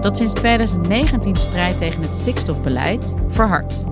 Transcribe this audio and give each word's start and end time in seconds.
Dat 0.00 0.16
sinds 0.16 0.34
2019 0.34 1.36
strijdt 1.36 1.78
tegen 1.78 2.02
het 2.02 2.14
stikstofbeleid, 2.14 3.14
verhardt. 3.28 3.84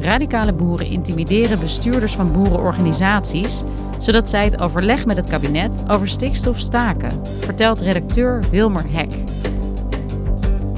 Radicale 0.00 0.52
boeren 0.52 0.86
intimideren 0.86 1.58
bestuurders 1.58 2.14
van 2.14 2.32
boerenorganisaties, 2.32 3.62
zodat 3.98 4.28
zij 4.28 4.44
het 4.44 4.60
overleg 4.60 5.06
met 5.06 5.16
het 5.16 5.30
kabinet 5.30 5.84
over 5.88 6.08
stikstof 6.08 6.58
staken, 6.58 7.26
vertelt 7.40 7.80
redacteur 7.80 8.44
Wilmer 8.50 8.84
Hek. 8.88 9.12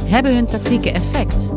Hebben 0.05 0.35
hun 0.35 0.47
tactieken 0.47 0.95
effect? 0.95 1.49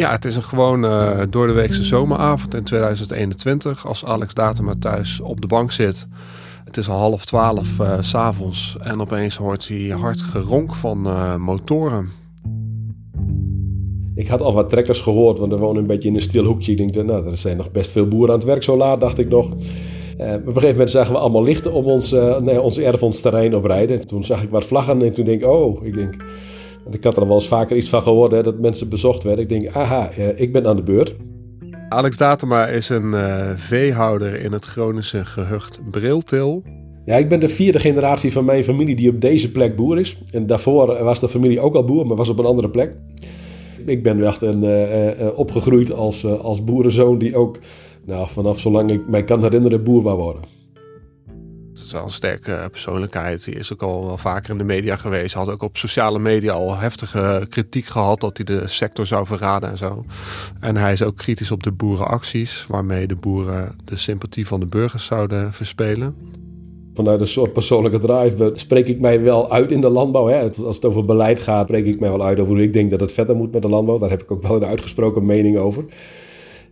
Ja, 0.00 0.10
het 0.10 0.24
is 0.24 0.36
een 0.36 0.42
gewoon 0.42 0.84
uh, 0.84 1.20
door 1.30 1.46
de 1.46 1.52
weekse 1.52 1.82
zomeravond 1.82 2.54
in 2.54 2.64
2021. 2.64 3.86
Als 3.86 4.04
Alex 4.04 4.34
Datema 4.34 4.74
thuis 4.78 5.20
op 5.20 5.40
de 5.40 5.46
bank 5.46 5.72
zit. 5.72 6.08
Het 6.64 6.76
is 6.76 6.88
al 6.88 6.98
half 6.98 7.24
twaalf 7.24 7.78
uh, 7.80 7.96
s 8.00 8.08
s'avonds 8.08 8.76
en 8.82 9.00
opeens 9.00 9.36
hoort 9.36 9.68
hij 9.68 9.88
hard 9.88 10.22
geronk 10.22 10.74
van 10.74 11.06
uh, 11.06 11.36
motoren. 11.36 12.08
Ik 14.14 14.28
had 14.28 14.40
al 14.40 14.54
wat 14.54 14.70
trekkers 14.70 15.00
gehoord, 15.00 15.38
want 15.38 15.52
we 15.52 15.58
wonen 15.58 15.80
een 15.80 15.86
beetje 15.86 16.08
in 16.08 16.14
een 16.14 16.22
stil 16.22 16.44
hoekje. 16.44 16.72
Ik 16.72 16.78
denk, 16.78 17.06
nou, 17.06 17.30
er 17.30 17.38
zijn 17.38 17.56
nog 17.56 17.70
best 17.70 17.92
veel 17.92 18.08
boeren 18.08 18.30
aan 18.30 18.38
het 18.38 18.48
werk 18.48 18.62
zo 18.62 18.76
laat, 18.76 19.00
dacht 19.00 19.18
ik 19.18 19.28
nog. 19.28 19.50
Op 19.52 19.56
een 20.18 20.42
gegeven 20.44 20.70
moment 20.70 20.90
zagen 20.90 21.12
we 21.12 21.18
allemaal 21.18 21.42
lichten 21.42 21.72
om 21.72 21.84
ons, 21.84 22.10
nee, 22.40 22.60
ons 22.60 22.78
erf, 22.78 23.02
ons 23.02 23.20
terrein 23.20 23.54
oprijden. 23.54 24.06
Toen 24.06 24.24
zag 24.24 24.42
ik 24.42 24.50
wat 24.50 24.66
vlaggen 24.66 25.02
en 25.02 25.12
toen 25.12 25.24
denk 25.24 25.42
ik, 25.42 25.48
oh, 25.48 25.86
ik 25.86 25.94
denk, 25.94 26.14
ik 26.90 27.04
had 27.04 27.16
er 27.16 27.26
wel 27.26 27.34
eens 27.34 27.48
vaker 27.48 27.76
iets 27.76 27.88
van 27.88 28.02
gehoord, 28.02 28.32
hè, 28.32 28.42
dat 28.42 28.58
mensen 28.58 28.88
bezocht 28.88 29.22
werden. 29.22 29.42
Ik 29.42 29.48
denk, 29.48 29.74
aha, 29.74 30.10
ik 30.36 30.52
ben 30.52 30.66
aan 30.66 30.76
de 30.76 30.82
beurt. 30.82 31.16
Alex 31.88 32.16
Datema 32.16 32.66
is 32.66 32.88
een 32.88 33.12
uh, 33.12 33.50
veehouder 33.56 34.40
in 34.40 34.52
het 34.52 34.64
Groningse 34.64 35.24
gehucht 35.24 35.80
Briltil. 35.90 36.62
Ja, 37.04 37.16
ik 37.16 37.28
ben 37.28 37.40
de 37.40 37.48
vierde 37.48 37.78
generatie 37.78 38.32
van 38.32 38.44
mijn 38.44 38.64
familie 38.64 38.96
die 38.96 39.10
op 39.10 39.20
deze 39.20 39.50
plek 39.50 39.76
boer 39.76 39.98
is. 39.98 40.22
En 40.30 40.46
daarvoor 40.46 41.04
was 41.04 41.20
de 41.20 41.28
familie 41.28 41.60
ook 41.60 41.74
al 41.74 41.84
boer, 41.84 42.06
maar 42.06 42.16
was 42.16 42.28
op 42.28 42.38
een 42.38 42.44
andere 42.44 42.70
plek. 42.70 42.94
Ik 43.86 44.02
ben 44.02 44.24
echt 44.24 44.42
een, 44.42 44.64
uh, 44.64 45.06
uh, 45.06 45.38
opgegroeid 45.38 45.92
als, 45.92 46.26
als 46.26 46.64
boerenzoon 46.64 47.18
die 47.18 47.36
ook 47.36 47.58
nou, 48.06 48.28
vanaf 48.28 48.60
zolang 48.60 48.90
ik 48.90 49.08
mij 49.08 49.24
kan 49.24 49.42
herinneren 49.42 49.84
boer 49.84 50.02
wou 50.02 50.18
worden 50.18 50.59
is 51.90 51.96
wel 51.96 52.04
een 52.04 52.14
sterke 52.14 52.68
persoonlijkheid. 52.70 53.44
Die 53.44 53.54
is 53.54 53.72
ook 53.72 53.82
al 53.82 54.06
wel 54.06 54.16
vaker 54.16 54.50
in 54.50 54.58
de 54.58 54.64
media 54.64 54.96
geweest. 54.96 55.34
Had 55.34 55.50
ook 55.50 55.62
op 55.62 55.76
sociale 55.76 56.18
media 56.18 56.52
al 56.52 56.76
heftige 56.76 57.46
kritiek 57.48 57.84
gehad 57.84 58.20
dat 58.20 58.36
hij 58.36 58.46
de 58.46 58.68
sector 58.68 59.06
zou 59.06 59.26
verraden 59.26 59.70
en 59.70 59.78
zo. 59.78 60.04
En 60.60 60.76
hij 60.76 60.92
is 60.92 61.02
ook 61.02 61.16
kritisch 61.16 61.50
op 61.50 61.62
de 61.62 61.72
boerenacties, 61.72 62.64
waarmee 62.68 63.06
de 63.06 63.16
boeren 63.16 63.76
de 63.84 63.96
sympathie 63.96 64.46
van 64.46 64.60
de 64.60 64.66
burgers 64.66 65.04
zouden 65.04 65.52
verspelen. 65.52 66.16
Vanuit 66.94 67.20
een 67.20 67.28
soort 67.28 67.52
persoonlijke 67.52 67.98
drive 67.98 68.52
spreek 68.54 68.86
ik 68.86 69.00
mij 69.00 69.22
wel 69.22 69.52
uit 69.52 69.72
in 69.72 69.80
de 69.80 69.88
landbouw. 69.88 70.26
Hè. 70.26 70.50
Als 70.64 70.76
het 70.76 70.84
over 70.84 71.04
beleid 71.04 71.40
gaat, 71.40 71.66
spreek 71.66 71.86
ik 71.86 72.00
mij 72.00 72.10
wel 72.10 72.24
uit 72.24 72.38
over 72.38 72.54
hoe 72.54 72.62
ik 72.62 72.72
denk 72.72 72.90
dat 72.90 73.00
het 73.00 73.12
verder 73.12 73.36
moet 73.36 73.52
met 73.52 73.62
de 73.62 73.68
landbouw. 73.68 73.98
Daar 73.98 74.10
heb 74.10 74.22
ik 74.22 74.30
ook 74.30 74.42
wel 74.42 74.56
een 74.56 74.64
uitgesproken 74.64 75.24
mening 75.24 75.58
over. 75.58 75.84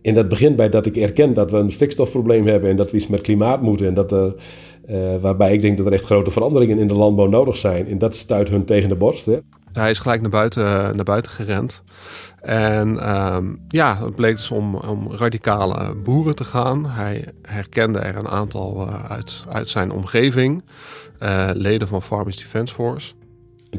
En 0.01 0.13
dat 0.13 0.27
begint 0.27 0.55
bij 0.55 0.69
dat 0.69 0.85
ik 0.85 0.95
erken 0.95 1.33
dat 1.33 1.51
we 1.51 1.57
een 1.57 1.71
stikstofprobleem 1.71 2.47
hebben 2.47 2.69
en 2.69 2.75
dat 2.75 2.91
we 2.91 2.97
iets 2.97 3.07
met 3.07 3.21
klimaat 3.21 3.61
moeten. 3.61 3.87
En 3.87 3.93
dat 3.93 4.11
er 4.11 4.35
uh, 4.89 5.15
waarbij 5.21 5.53
ik 5.53 5.61
denk 5.61 5.77
dat 5.77 5.85
er 5.85 5.93
echt 5.93 6.03
grote 6.03 6.31
veranderingen 6.31 6.79
in 6.79 6.87
de 6.87 6.93
landbouw 6.93 7.27
nodig 7.27 7.57
zijn. 7.57 7.87
En 7.87 7.97
dat 7.97 8.15
stuit 8.15 8.49
hun 8.49 8.65
tegen 8.65 8.89
de 8.89 8.95
borst. 8.95 9.25
Hè. 9.25 9.37
Hij 9.73 9.89
is 9.89 9.99
gelijk 9.99 10.21
naar 10.21 10.29
buiten, 10.29 10.63
naar 10.95 11.03
buiten 11.03 11.31
gerend. 11.31 11.83
En 12.41 13.15
um, 13.35 13.59
ja, 13.67 13.97
het 14.03 14.15
bleek 14.15 14.35
dus 14.35 14.51
om, 14.51 14.75
om 14.75 15.11
radicale 15.11 15.95
boeren 16.03 16.35
te 16.35 16.43
gaan. 16.43 16.85
Hij 16.85 17.25
herkende 17.41 17.99
er 17.99 18.15
een 18.15 18.27
aantal 18.27 18.87
uh, 18.87 19.11
uit, 19.11 19.43
uit 19.49 19.67
zijn 19.67 19.91
omgeving. 19.91 20.63
Leden 21.53 21.87
van 21.87 22.01
Farmers 22.01 22.37
Defence 22.37 22.73
Force. 22.73 23.13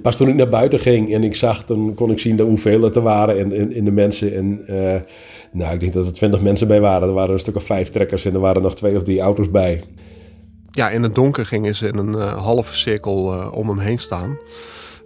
Pas 0.03 0.17
toen 0.17 0.29
ik 0.29 0.35
naar 0.35 0.49
buiten 0.49 0.79
ging 0.79 1.15
en 1.15 1.25
ik 1.25 1.35
zag, 1.35 1.65
dan 1.65 1.95
kon 1.95 2.11
ik 2.11 2.19
zien 2.19 2.41
hoeveel 2.41 2.83
het 2.83 2.97
er 2.97 3.03
waren 3.03 3.53
in, 3.53 3.73
in, 3.73 3.85
de 3.85 3.91
mensen. 3.91 4.35
En 4.35 4.65
nou, 5.53 5.75
ik 5.75 5.81
denk 5.81 5.93
dat 5.93 6.07
er 6.07 6.13
twintig 6.13 6.41
mensen 6.41 6.69
bij 6.69 6.81
waren. 6.81 7.09
Er 7.09 7.15
waren 7.15 7.35
een 7.35 7.41
stuk 7.41 7.57
of 7.57 7.65
vijf 7.65 7.89
trekkers 7.89 8.25
en 8.25 8.35
er 8.35 8.41
waren 8.41 8.63
nog 8.63 8.75
twee 8.75 8.97
of 8.97 9.03
drie 9.03 9.21
auto's 9.21 9.51
bij 9.51 9.83
ja, 10.71 10.91
in 10.91 11.03
het 11.03 11.15
donker 11.15 11.47
gingen 11.47 11.75
ze 11.75 11.89
in 11.89 11.97
een 11.97 12.15
uh, 12.15 12.45
halve 12.45 12.75
cirkel 12.75 13.35
uh, 13.35 13.53
om 13.53 13.69
hem 13.69 13.79
heen 13.79 13.99
staan. 13.99 14.39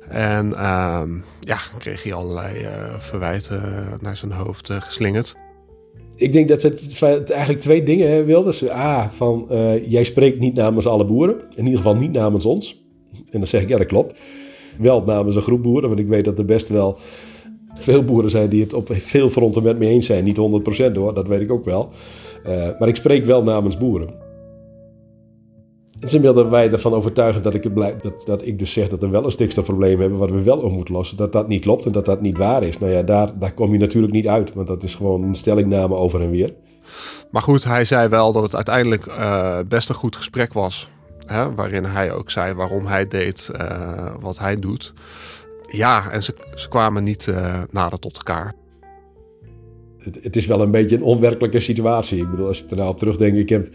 En 0.09 0.47
uh, 0.47 1.03
ja, 1.41 1.59
kreeg 1.78 2.03
hij 2.03 2.15
allerlei 2.15 2.66
verwijten 2.99 3.62
naar 4.01 4.16
zijn 4.16 4.33
hoofd 4.33 4.72
geslingerd. 4.72 5.37
Ik 6.16 6.33
denk 6.33 6.49
dat 6.49 6.61
ze 6.61 7.22
eigenlijk 7.27 7.61
twee 7.61 7.83
dingen 7.83 8.25
wilden. 8.25 8.55
Ze, 8.55 8.72
A, 8.72 9.11
van 9.11 9.47
jij 9.87 10.05
spreekt 10.05 10.39
niet 10.39 10.55
namens 10.55 10.87
alle 10.87 11.06
boeren. 11.06 11.41
In 11.55 11.65
ieder 11.65 11.77
geval 11.77 11.97
niet 11.97 12.12
namens 12.12 12.45
ons. 12.45 12.84
En 13.31 13.39
dan 13.39 13.47
zeg 13.47 13.62
ik, 13.62 13.69
ja 13.69 13.77
dat 13.77 13.87
klopt. 13.87 14.21
Wel 14.78 15.02
namens 15.02 15.36
een 15.36 15.42
groep 15.42 15.62
boeren, 15.62 15.88
want 15.88 16.00
ik 16.00 16.08
weet 16.08 16.24
dat 16.24 16.38
er 16.38 16.44
best 16.44 16.68
wel 16.68 16.98
veel 17.74 18.04
boeren 18.04 18.30
zijn 18.30 18.48
die 18.48 18.62
het 18.62 18.72
op 18.72 18.88
veel 18.92 19.30
fronten 19.30 19.62
met 19.62 19.78
me 19.78 19.86
eens 19.86 20.06
zijn. 20.06 20.24
Niet 20.24 20.36
100% 20.90 20.92
hoor, 20.94 21.14
dat 21.14 21.28
weet 21.28 21.40
ik 21.40 21.52
ook 21.52 21.64
wel. 21.64 21.88
maar 22.78 22.88
ik 22.88 22.96
spreek 22.96 23.24
wel 23.24 23.42
namens 23.42 23.76
boeren. 23.76 24.24
Ze 26.00 26.20
wilden 26.20 26.50
wij 26.50 26.70
ervan 26.70 26.94
overtuigen 26.94 27.42
dat 27.42 27.54
ik, 27.54 27.64
het 27.64 27.74
blij, 27.74 27.96
dat, 28.00 28.22
dat 28.26 28.46
ik 28.46 28.58
dus 28.58 28.72
zeg 28.72 28.88
dat 28.88 29.00
we 29.00 29.08
wel 29.08 29.24
een 29.24 29.30
stikstofprobleem 29.30 30.00
hebben 30.00 30.18
wat 30.18 30.30
we 30.30 30.42
wel 30.42 30.58
op 30.58 30.72
moeten 30.72 30.94
lossen. 30.94 31.16
Dat 31.16 31.32
dat 31.32 31.48
niet 31.48 31.62
klopt 31.62 31.86
en 31.86 31.92
dat 31.92 32.04
dat 32.04 32.20
niet 32.20 32.38
waar 32.38 32.62
is. 32.62 32.78
Nou 32.78 32.92
ja, 32.92 33.02
daar, 33.02 33.38
daar 33.38 33.54
kom 33.54 33.72
je 33.72 33.78
natuurlijk 33.78 34.12
niet 34.12 34.28
uit, 34.28 34.54
want 34.54 34.66
dat 34.66 34.82
is 34.82 34.94
gewoon 34.94 35.22
een 35.22 35.34
stellingname 35.34 35.94
over 35.94 36.20
en 36.20 36.30
weer. 36.30 36.54
Maar 37.30 37.42
goed, 37.42 37.64
hij 37.64 37.84
zei 37.84 38.09
wel 38.09 38.32
dat 38.32 38.42
het 38.42 38.54
uiteindelijk 38.54 39.06
uh, 39.06 39.59
best 39.68 39.88
een 39.88 39.94
goed 39.94 40.16
gesprek 40.16 40.53
was. 40.53 40.88
Waarin 41.54 41.84
hij 41.84 42.12
ook 42.12 42.30
zei 42.30 42.54
waarom 42.54 42.86
hij 42.86 43.09
deed 43.09 43.50
uh, 43.54 44.15
wat 44.21 44.38
hij 44.38 44.56
doet. 44.56 44.92
Ja, 45.71 46.10
en 46.10 46.22
ze, 46.22 46.34
ze 46.54 46.68
kwamen 46.68 47.04
niet 47.04 47.26
uh, 47.26 47.62
nader 47.71 47.98
tot 47.98 48.16
elkaar. 48.16 48.54
Het, 49.98 50.18
het, 50.22 50.36
is 50.36 50.47
wel 50.47 50.60
een 50.60 50.71
beetje 50.71 50.97
een 50.97 51.03
onwerkelijke 51.03 51.60
situatie. 51.60 52.21
Ik 52.21 52.30
bedoel, 52.30 52.47
als 52.47 52.59
je 52.59 52.65
er 52.71 52.76
nou 52.76 52.88
op 52.88 52.98
terugdenkt, 52.98 53.38
ik 53.38 53.48
heb 53.48 53.68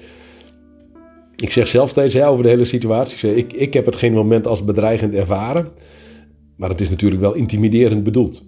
ik 1.42 1.52
zeg 1.52 1.68
zelf 1.68 1.90
steeds 1.90 2.22
over 2.22 2.44
de 2.44 2.50
hele 2.50 2.66
situatie. 2.66 3.14
Ik, 3.14 3.20
zeg, 3.20 3.36
ik, 3.36 3.54
ik 3.54 3.74
heb 3.74 3.86
het 3.86 3.96
geen 3.96 4.14
moment 4.14 4.48
als 4.48 4.64
bedreigend 4.64 5.14
ervaren. 5.14 5.68
Maar 6.56 6.70
het 6.70 6.82
is 6.82 6.90
natuurlijk 6.90 7.22
wel 7.22 7.34
intimiderend 7.34 8.04
bedoeld. 8.04 8.44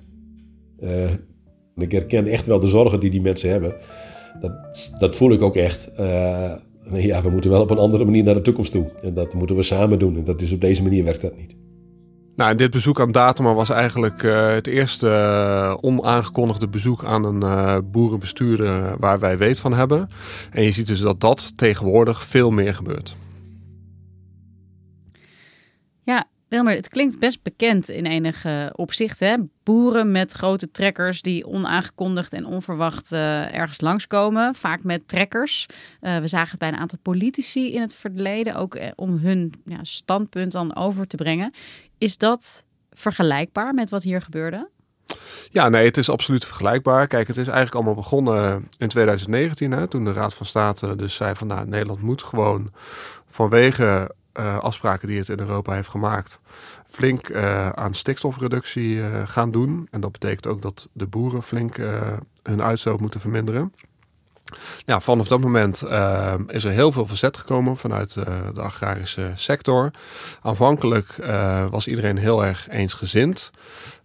Uh, 0.80 1.12
ik 1.75 1.92
herken 1.92 2.27
echt 2.27 2.45
wel 2.45 2.59
de 2.59 2.68
zorgen 2.68 3.00
die 3.00 3.09
die 3.09 3.21
mensen 3.21 3.50
hebben. 3.50 3.75
Dat, 4.42 4.51
dat 5.00 5.15
voel 5.15 5.31
ik 5.31 5.42
ook 5.42 5.56
echt. 5.56 5.92
Ja, 6.94 7.22
we 7.22 7.30
moeten 7.30 7.50
wel 7.50 7.62
op 7.62 7.69
een 7.72 7.78
andere 7.78 8.06
manier 8.06 8.24
naar 8.24 8.33
de 8.33 8.42
toekomst 8.42 8.72
toe. 8.72 8.92
En 9.01 9.13
dat 9.13 9.33
moeten 9.33 9.56
we 9.56 9.63
samen 9.63 10.00
doen. 10.00 10.18
En 10.18 10.24
dat 10.24 10.42
is 10.42 10.51
op 10.51 10.62
deze 10.62 10.83
manier 10.83 11.04
werkt 11.04 11.22
dat 11.22 11.38
niet. 11.38 11.56
Nou, 12.36 12.56
dit 12.56 12.72
bezoek 12.72 13.00
aan 13.00 13.12
Datema 13.12 13.54
was 13.54 13.69
eigenlijk 13.69 14.24
uh, 14.24 14.54
het 14.54 14.68
eerste 14.68 15.07
uh, 15.07 15.78
onaangekondigde 15.81 16.68
bezoek 16.68 17.04
aan 17.04 17.25
een 17.25 17.42
uh, 17.42 17.78
boerenbestuurder 17.92 18.95
waar 19.00 19.19
wij 19.19 19.38
weet 19.38 19.60
van 19.60 19.74
hebben. 19.74 20.10
En 20.51 20.63
je 20.63 20.72
ziet 20.72 20.88
dus 20.88 21.00
dat 21.00 21.19
dat 21.19 21.57
tegenwoordig 21.57 22.24
veel 22.25 22.51
meer 22.51 22.75
gebeurt. 22.75 23.16
Ja, 26.04 26.25
Wilmer, 26.51 26.75
het 26.75 26.88
klinkt 26.88 27.19
best 27.19 27.44
bekend 27.44 27.89
in 27.89 28.06
enige 28.06 28.74
opzichten. 28.75 29.51
Boeren 29.63 30.12
met 30.12 30.31
grote 30.31 30.71
trekkers 30.71 31.21
die 31.21 31.48
onaangekondigd 31.48 32.33
en 32.33 32.45
onverwacht 32.45 33.12
uh, 33.12 33.56
ergens 33.56 33.81
langskomen. 33.81 34.56
Vaak 34.56 34.83
met 34.83 35.07
trekkers. 35.07 35.65
Uh, 36.01 36.18
we 36.18 36.27
zagen 36.27 36.50
het 36.50 36.59
bij 36.59 36.68
een 36.68 36.77
aantal 36.77 37.00
politici 37.01 37.74
in 37.74 37.81
het 37.81 37.95
verleden. 37.95 38.56
Ook 38.56 38.75
uh, 38.75 38.83
om 38.95 39.18
hun 39.18 39.53
ja, 39.65 39.80
standpunt 39.81 40.51
dan 40.51 40.75
over 40.75 41.07
te 41.07 41.15
brengen. 41.15 41.53
Is 41.98 42.18
dat 42.18 42.65
vergelijkbaar 42.92 43.74
met 43.74 43.89
wat 43.89 44.04
hier 44.04 44.21
gebeurde? 44.21 44.69
Ja, 45.50 45.69
nee, 45.69 45.86
het 45.86 45.97
is 45.97 46.09
absoluut 46.09 46.45
vergelijkbaar. 46.45 47.07
Kijk, 47.07 47.27
het 47.27 47.38
is 47.38 47.47
eigenlijk 47.47 47.75
allemaal 47.75 48.01
begonnen 48.01 48.68
in 48.77 48.88
2019, 48.88 49.71
hè, 49.71 49.88
toen 49.88 50.04
de 50.04 50.13
Raad 50.13 50.33
van 50.33 50.45
State 50.45 50.95
dus 50.95 51.15
zei 51.15 51.36
van 51.36 51.47
nou, 51.47 51.68
Nederland 51.68 52.01
moet 52.01 52.24
gewoon 52.24 52.69
vanwege 53.25 54.12
uh, 54.39 54.57
afspraken 54.57 55.07
die 55.07 55.18
het 55.18 55.30
in 55.30 55.39
Europa 55.39 55.74
heeft 55.74 55.89
gemaakt, 55.89 56.39
flink 56.86 57.30
uh, 57.30 57.69
aan 57.69 57.94
stikstofreductie 57.94 58.95
uh, 58.95 59.22
gaan 59.25 59.51
doen. 59.51 59.88
En 59.92 60.01
dat 60.01 60.12
betekent 60.12 60.48
ook 60.48 60.62
dat 60.62 60.88
de 60.94 61.07
boeren 61.07 61.44
flink 61.44 61.75
hun 62.44 62.62
uitstoot 62.62 63.00
moeten 63.00 63.19
verminderen. 63.19 63.74
Vanaf 64.86 65.28
dat 65.28 65.42
moment 65.42 65.83
is 66.48 66.63
er 66.63 66.72
heel 66.72 66.92
veel 66.92 67.06
verzet 67.06 67.38
gekomen 67.38 67.78
vanuit 67.78 68.13
de 68.54 68.62
agrarische 68.62 69.31
sector. 69.36 69.92
Aanvankelijk 70.42 71.16
was 71.69 71.88
iedereen 71.88 72.18
heel 72.18 72.45
erg 72.45 72.69
eensgezind. 72.69 73.51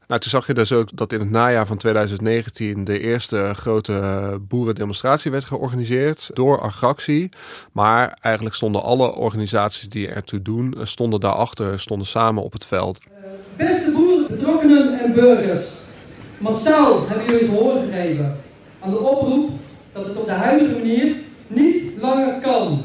Nou, 0.06 0.20
toen 0.20 0.31
zag 0.31 0.47
je 0.47 0.55
dus 0.55 0.73
ook 0.73 0.97
dat 0.97 1.12
in 1.12 1.20
het 1.20 1.31
najaar 1.31 1.67
van 1.67 1.76
2019 1.76 2.85
de 2.85 2.99
eerste 2.99 3.50
grote 3.55 4.38
boerendemonstratie 4.49 5.31
werd 5.31 5.44
georganiseerd 5.44 6.31
door 6.35 6.61
Agractie. 6.61 7.29
Maar 7.73 8.19
eigenlijk 8.20 8.55
stonden 8.55 8.82
alle 8.82 9.14
organisaties 9.14 9.88
die 9.88 10.08
ertoe 10.08 10.43
doen, 10.43 10.75
stonden 10.82 11.20
daarachter, 11.20 11.81
stonden 11.81 12.06
samen 12.06 12.43
op 12.43 12.53
het 12.53 12.67
veld. 12.67 12.99
Beste 13.56 13.91
boeren, 13.91 14.26
betrokkenen 14.29 15.00
en 15.00 15.12
burgers, 15.12 15.67
massaal 16.38 17.09
hebben 17.09 17.26
jullie 17.26 17.49
gehoor 17.49 17.81
gegeven 17.81 18.41
aan 18.81 18.91
de 18.91 18.99
oproep 18.99 19.50
dat 19.93 20.06
het 20.06 20.17
op 20.17 20.26
de 20.26 20.32
huidige 20.32 20.73
manier 20.73 21.17
niet 21.47 21.82
langer 22.00 22.41
kan. 22.41 22.85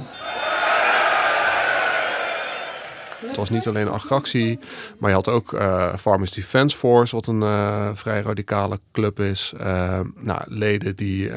Het 3.26 3.38
was 3.38 3.50
niet 3.50 3.68
alleen 3.68 3.88
agractie, 3.88 4.60
maar 4.98 5.10
je 5.10 5.16
had 5.16 5.28
ook 5.28 5.52
uh, 5.52 5.96
Farmers 5.96 6.32
Defence 6.32 6.78
Force, 6.78 7.16
wat 7.16 7.28
een 7.28 7.42
uh, 7.42 7.90
vrij 7.94 8.22
radicale 8.22 8.80
club 8.92 9.20
is. 9.20 9.54
Uh, 9.62 10.00
nou, 10.16 10.42
leden 10.46 10.96
die 10.96 11.32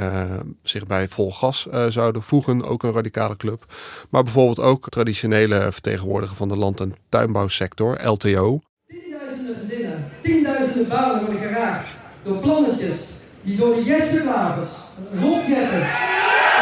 zich 0.62 0.86
bij 0.86 1.08
vol 1.08 1.32
gas 1.32 1.66
zouden 1.88 2.22
voegen, 2.22 2.62
ook 2.62 2.82
een 2.82 2.92
radicale 2.92 3.36
club. 3.36 3.64
Maar 4.10 4.22
bijvoorbeeld 4.22 4.60
ook 4.60 4.88
traditionele 4.88 5.72
vertegenwoordiger 5.72 6.36
van 6.36 6.48
de 6.48 6.56
land- 6.56 6.80
en 6.80 6.92
tuinbouwsector, 7.08 8.06
LTO. 8.06 8.60
Tienduizenden 8.86 9.56
gezinnen, 9.60 10.10
tienduizenden 10.22 10.88
banen 10.88 11.24
worden 11.24 11.40
geraakt 11.40 11.88
door 12.22 12.36
plannetjes 12.36 12.98
die 13.42 13.56
door 13.56 13.74
de 13.74 13.84
jessenlagers, 13.84 14.70
rotjetters 15.20 15.88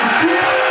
en 0.01 0.62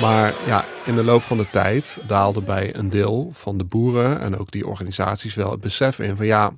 Maar 0.00 0.34
ja, 0.46 0.64
in 0.84 0.94
de 0.94 1.04
loop 1.04 1.22
van 1.22 1.36
de 1.36 1.50
tijd 1.50 1.98
daalde 2.06 2.42
bij 2.42 2.76
een 2.76 2.90
deel 2.90 3.30
van 3.32 3.58
de 3.58 3.64
boeren 3.64 4.20
en 4.20 4.38
ook 4.38 4.50
die 4.50 4.66
organisaties 4.66 5.34
wel 5.34 5.50
het 5.50 5.60
besef 5.60 5.98
in 5.98 6.16
van 6.16 6.26
ja, 6.26 6.52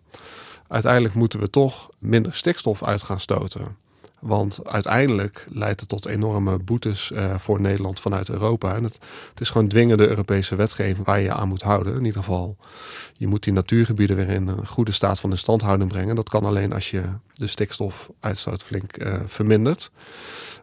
uiteindelijk 0.68 1.14
moeten 1.14 1.40
we 1.40 1.50
toch 1.50 1.88
minder 1.98 2.34
stikstof 2.34 2.82
uit 2.82 3.02
gaan 3.02 3.20
stoten. 3.20 3.76
Want 4.20 4.60
uiteindelijk 4.68 5.46
leidt 5.50 5.80
het 5.80 5.88
tot 5.88 6.06
enorme 6.06 6.58
boetes 6.58 7.10
uh, 7.14 7.38
voor 7.38 7.60
Nederland 7.60 8.00
vanuit 8.00 8.28
Europa. 8.28 8.74
En 8.74 8.84
het, 8.84 8.98
het, 9.30 9.40
is 9.40 9.50
gewoon 9.50 9.68
dwingende 9.68 10.08
Europese 10.08 10.56
wetgeving 10.56 11.06
waar 11.06 11.18
je 11.18 11.24
je 11.24 11.32
aan 11.32 11.48
moet 11.48 11.62
houden. 11.62 11.94
In 11.94 12.04
ieder 12.04 12.20
geval, 12.20 12.56
je 13.16 13.26
moet 13.26 13.42
die 13.42 13.52
natuurgebieden 13.52 14.16
weer 14.16 14.28
in 14.28 14.48
een 14.48 14.66
goede 14.66 14.92
staat 14.92 15.20
van 15.20 15.30
instandhouding 15.30 15.90
brengen. 15.90 16.14
Dat 16.14 16.28
kan 16.28 16.44
alleen 16.44 16.72
als 16.72 16.90
je 16.90 17.02
de 17.32 17.46
stikstofuitstoot 17.46 18.62
flink 18.62 18.98
uh, 18.98 19.14
vermindert. 19.26 19.90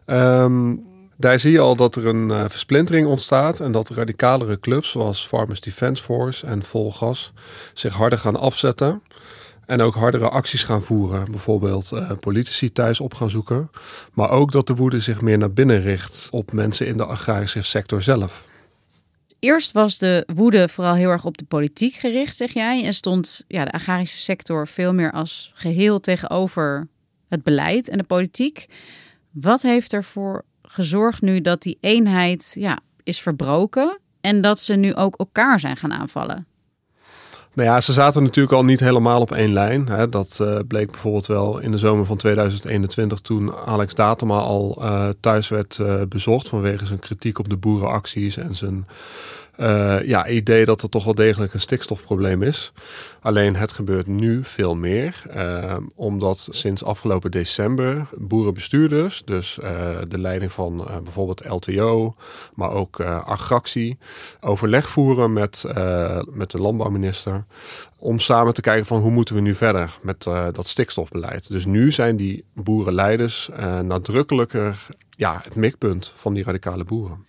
Um, 0.06 0.90
daar 1.22 1.38
zie 1.38 1.52
je 1.52 1.58
al 1.58 1.76
dat 1.76 1.96
er 1.96 2.06
een 2.06 2.28
uh, 2.28 2.44
versplintering 2.48 3.06
ontstaat 3.06 3.60
en 3.60 3.72
dat 3.72 3.90
radicalere 3.90 4.60
clubs 4.60 4.90
zoals 4.90 5.26
Farmers 5.26 5.60
Defence 5.60 6.02
Force 6.02 6.46
en 6.46 6.62
Volgas 6.62 7.32
zich 7.74 7.94
harder 7.94 8.18
gaan 8.18 8.36
afzetten. 8.36 9.02
En 9.66 9.80
ook 9.80 9.94
hardere 9.94 10.28
acties 10.28 10.62
gaan 10.62 10.82
voeren. 10.82 11.30
Bijvoorbeeld 11.30 11.90
uh, 11.92 12.10
politici 12.20 12.72
thuis 12.72 13.00
op 13.00 13.14
gaan 13.14 13.30
zoeken. 13.30 13.70
Maar 14.12 14.30
ook 14.30 14.52
dat 14.52 14.66
de 14.66 14.74
woede 14.74 15.00
zich 15.00 15.20
meer 15.20 15.38
naar 15.38 15.52
binnen 15.52 15.82
richt 15.82 16.28
op 16.30 16.52
mensen 16.52 16.86
in 16.86 16.96
de 16.96 17.04
agrarische 17.04 17.62
sector 17.62 18.02
zelf. 18.02 18.48
Eerst 19.38 19.72
was 19.72 19.98
de 19.98 20.24
woede 20.34 20.68
vooral 20.68 20.94
heel 20.94 21.10
erg 21.10 21.24
op 21.24 21.38
de 21.38 21.44
politiek 21.44 21.94
gericht, 21.94 22.36
zeg 22.36 22.52
jij. 22.52 22.84
En 22.84 22.92
stond 22.92 23.44
ja, 23.48 23.64
de 23.64 23.72
agrarische 23.72 24.18
sector 24.18 24.68
veel 24.68 24.94
meer 24.94 25.12
als 25.12 25.52
geheel 25.54 26.00
tegenover 26.00 26.88
het 27.28 27.42
beleid 27.42 27.88
en 27.88 27.98
de 27.98 28.04
politiek. 28.04 28.66
Wat 29.30 29.62
heeft 29.62 29.92
ervoor 29.92 30.44
gezorgd 30.72 31.20
nu 31.20 31.40
dat 31.40 31.62
die 31.62 31.78
eenheid 31.80 32.52
ja, 32.58 32.78
is 33.02 33.20
verbroken 33.20 33.98
en 34.20 34.40
dat 34.40 34.58
ze 34.58 34.74
nu 34.74 34.94
ook 34.94 35.16
elkaar 35.16 35.60
zijn 35.60 35.76
gaan 35.76 35.92
aanvallen? 35.92 36.46
Nou 37.54 37.68
ja, 37.68 37.80
ze 37.80 37.92
zaten 37.92 38.22
natuurlijk 38.22 38.54
al 38.54 38.64
niet 38.64 38.80
helemaal 38.80 39.20
op 39.20 39.32
één 39.32 39.52
lijn. 39.52 39.88
Dat 40.10 40.38
uh, 40.42 40.58
bleek 40.68 40.90
bijvoorbeeld 40.90 41.26
wel 41.26 41.58
in 41.58 41.70
de 41.70 41.78
zomer 41.78 42.06
van 42.06 42.16
2021 42.16 43.20
toen 43.20 43.54
Alex 43.54 43.94
Datema 43.94 44.38
al 44.38 44.78
uh, 44.78 45.08
thuis 45.20 45.48
werd 45.48 45.78
uh, 45.80 46.02
bezocht 46.08 46.48
vanwege 46.48 46.86
zijn 46.86 46.98
kritiek 46.98 47.38
op 47.38 47.48
de 47.48 47.56
boerenacties 47.56 48.36
en 48.36 48.54
zijn 48.54 48.86
uh, 49.56 50.02
ja, 50.06 50.28
idee 50.28 50.64
dat 50.64 50.82
er 50.82 50.88
toch 50.88 51.04
wel 51.04 51.14
degelijk 51.14 51.54
een 51.54 51.60
stikstofprobleem 51.60 52.42
is. 52.42 52.72
Alleen 53.20 53.56
het 53.56 53.72
gebeurt 53.72 54.06
nu 54.06 54.44
veel 54.44 54.74
meer, 54.74 55.22
uh, 55.36 55.76
omdat 55.94 56.48
sinds 56.50 56.84
afgelopen 56.84 57.30
december 57.30 58.08
boerenbestuurders, 58.16 59.22
dus 59.24 59.58
uh, 59.62 59.68
de 60.08 60.18
leiding 60.18 60.52
van 60.52 60.88
bijvoorbeeld 61.02 61.44
LTO, 61.48 62.14
maar 62.54 62.70
ook 62.70 63.00
Agractie, 63.00 63.98
overleg 64.40 64.88
voeren 64.88 65.32
met, 65.32 65.64
met 66.30 66.50
de 66.50 66.58
landbouwminister 66.58 67.44
om 67.98 68.18
samen 68.18 68.54
te 68.54 68.60
kijken 68.60 68.86
van 68.86 69.00
hoe 69.00 69.10
moeten 69.10 69.34
we 69.34 69.40
nu 69.40 69.54
verder 69.54 69.98
met 70.02 70.22
dat 70.52 70.68
stikstofbeleid. 70.68 71.48
Dus 71.48 71.64
nu 71.64 71.92
zijn 71.92 72.16
die 72.16 72.44
boerenleiders 72.54 73.50
nadrukkelijker 73.82 74.86
ja, 75.16 75.40
het 75.44 75.54
mikpunt 75.54 76.12
van 76.14 76.34
die 76.34 76.44
radicale 76.44 76.84
boeren. 76.84 77.26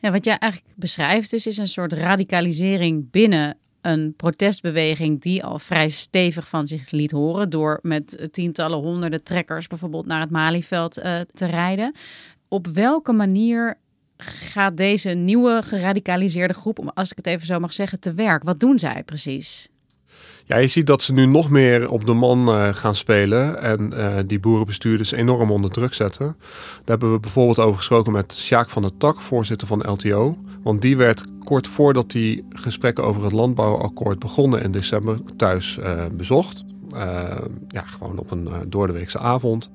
Ja, 0.00 0.10
wat 0.10 0.24
jij 0.24 0.38
eigenlijk 0.38 0.72
beschrijft 0.76 1.30
dus 1.30 1.46
is 1.46 1.56
een 1.56 1.68
soort 1.68 1.92
radicalisering 1.92 3.10
binnen 3.10 3.56
een 3.80 4.14
protestbeweging 4.16 5.20
die 5.20 5.44
al 5.44 5.58
vrij 5.58 5.88
stevig 5.88 6.48
van 6.48 6.66
zich 6.66 6.90
liet 6.90 7.10
horen 7.10 7.50
door 7.50 7.78
met 7.82 8.28
tientallen, 8.30 8.78
honderden 8.78 9.22
trekkers 9.22 9.66
bijvoorbeeld 9.66 10.06
naar 10.06 10.20
het 10.20 10.30
Malieveld 10.30 10.98
uh, 10.98 11.20
te 11.34 11.46
rijden. 11.46 11.94
Op 12.48 12.66
welke 12.66 13.12
manier 13.12 13.78
gaat 14.16 14.76
deze 14.76 15.10
nieuwe 15.10 15.62
geradicaliseerde 15.62 16.54
groep, 16.54 16.90
als 16.94 17.10
ik 17.10 17.16
het 17.16 17.26
even 17.26 17.46
zo 17.46 17.58
mag 17.58 17.72
zeggen, 17.72 18.00
te 18.00 18.14
werk? 18.14 18.42
Wat 18.42 18.60
doen 18.60 18.78
zij 18.78 19.02
precies? 19.02 19.68
Ja, 20.48 20.56
je 20.56 20.66
ziet 20.66 20.86
dat 20.86 21.02
ze 21.02 21.12
nu 21.12 21.26
nog 21.26 21.50
meer 21.50 21.90
op 21.90 22.06
de 22.06 22.12
man 22.12 22.48
uh, 22.48 22.68
gaan 22.72 22.94
spelen 22.94 23.62
en 23.62 23.92
uh, 23.94 24.14
die 24.26 24.40
boerenbestuurders 24.40 25.12
enorm 25.12 25.50
onder 25.50 25.70
druk 25.70 25.94
zetten. 25.94 26.26
Daar 26.26 26.82
hebben 26.84 27.12
we 27.12 27.20
bijvoorbeeld 27.20 27.58
over 27.58 27.78
gesproken 27.78 28.12
met 28.12 28.34
Sjaak 28.34 28.70
van 28.70 28.82
der 28.82 28.96
Tak, 28.98 29.20
voorzitter 29.20 29.66
van 29.66 29.90
LTO. 29.90 30.36
Want 30.62 30.82
die 30.82 30.96
werd 30.96 31.24
kort 31.44 31.66
voordat 31.66 32.10
die 32.10 32.44
gesprekken 32.48 33.04
over 33.04 33.24
het 33.24 33.32
landbouwakkoord 33.32 34.18
begonnen 34.18 34.62
in 34.62 34.72
december 34.72 35.18
thuis 35.36 35.78
uh, 35.80 36.04
bezocht. 36.12 36.64
ja, 37.68 37.82
gewoon 37.82 38.18
op 38.18 38.30
een 38.30 38.48
doordeweekse 38.68 39.18
avond. 39.18 39.70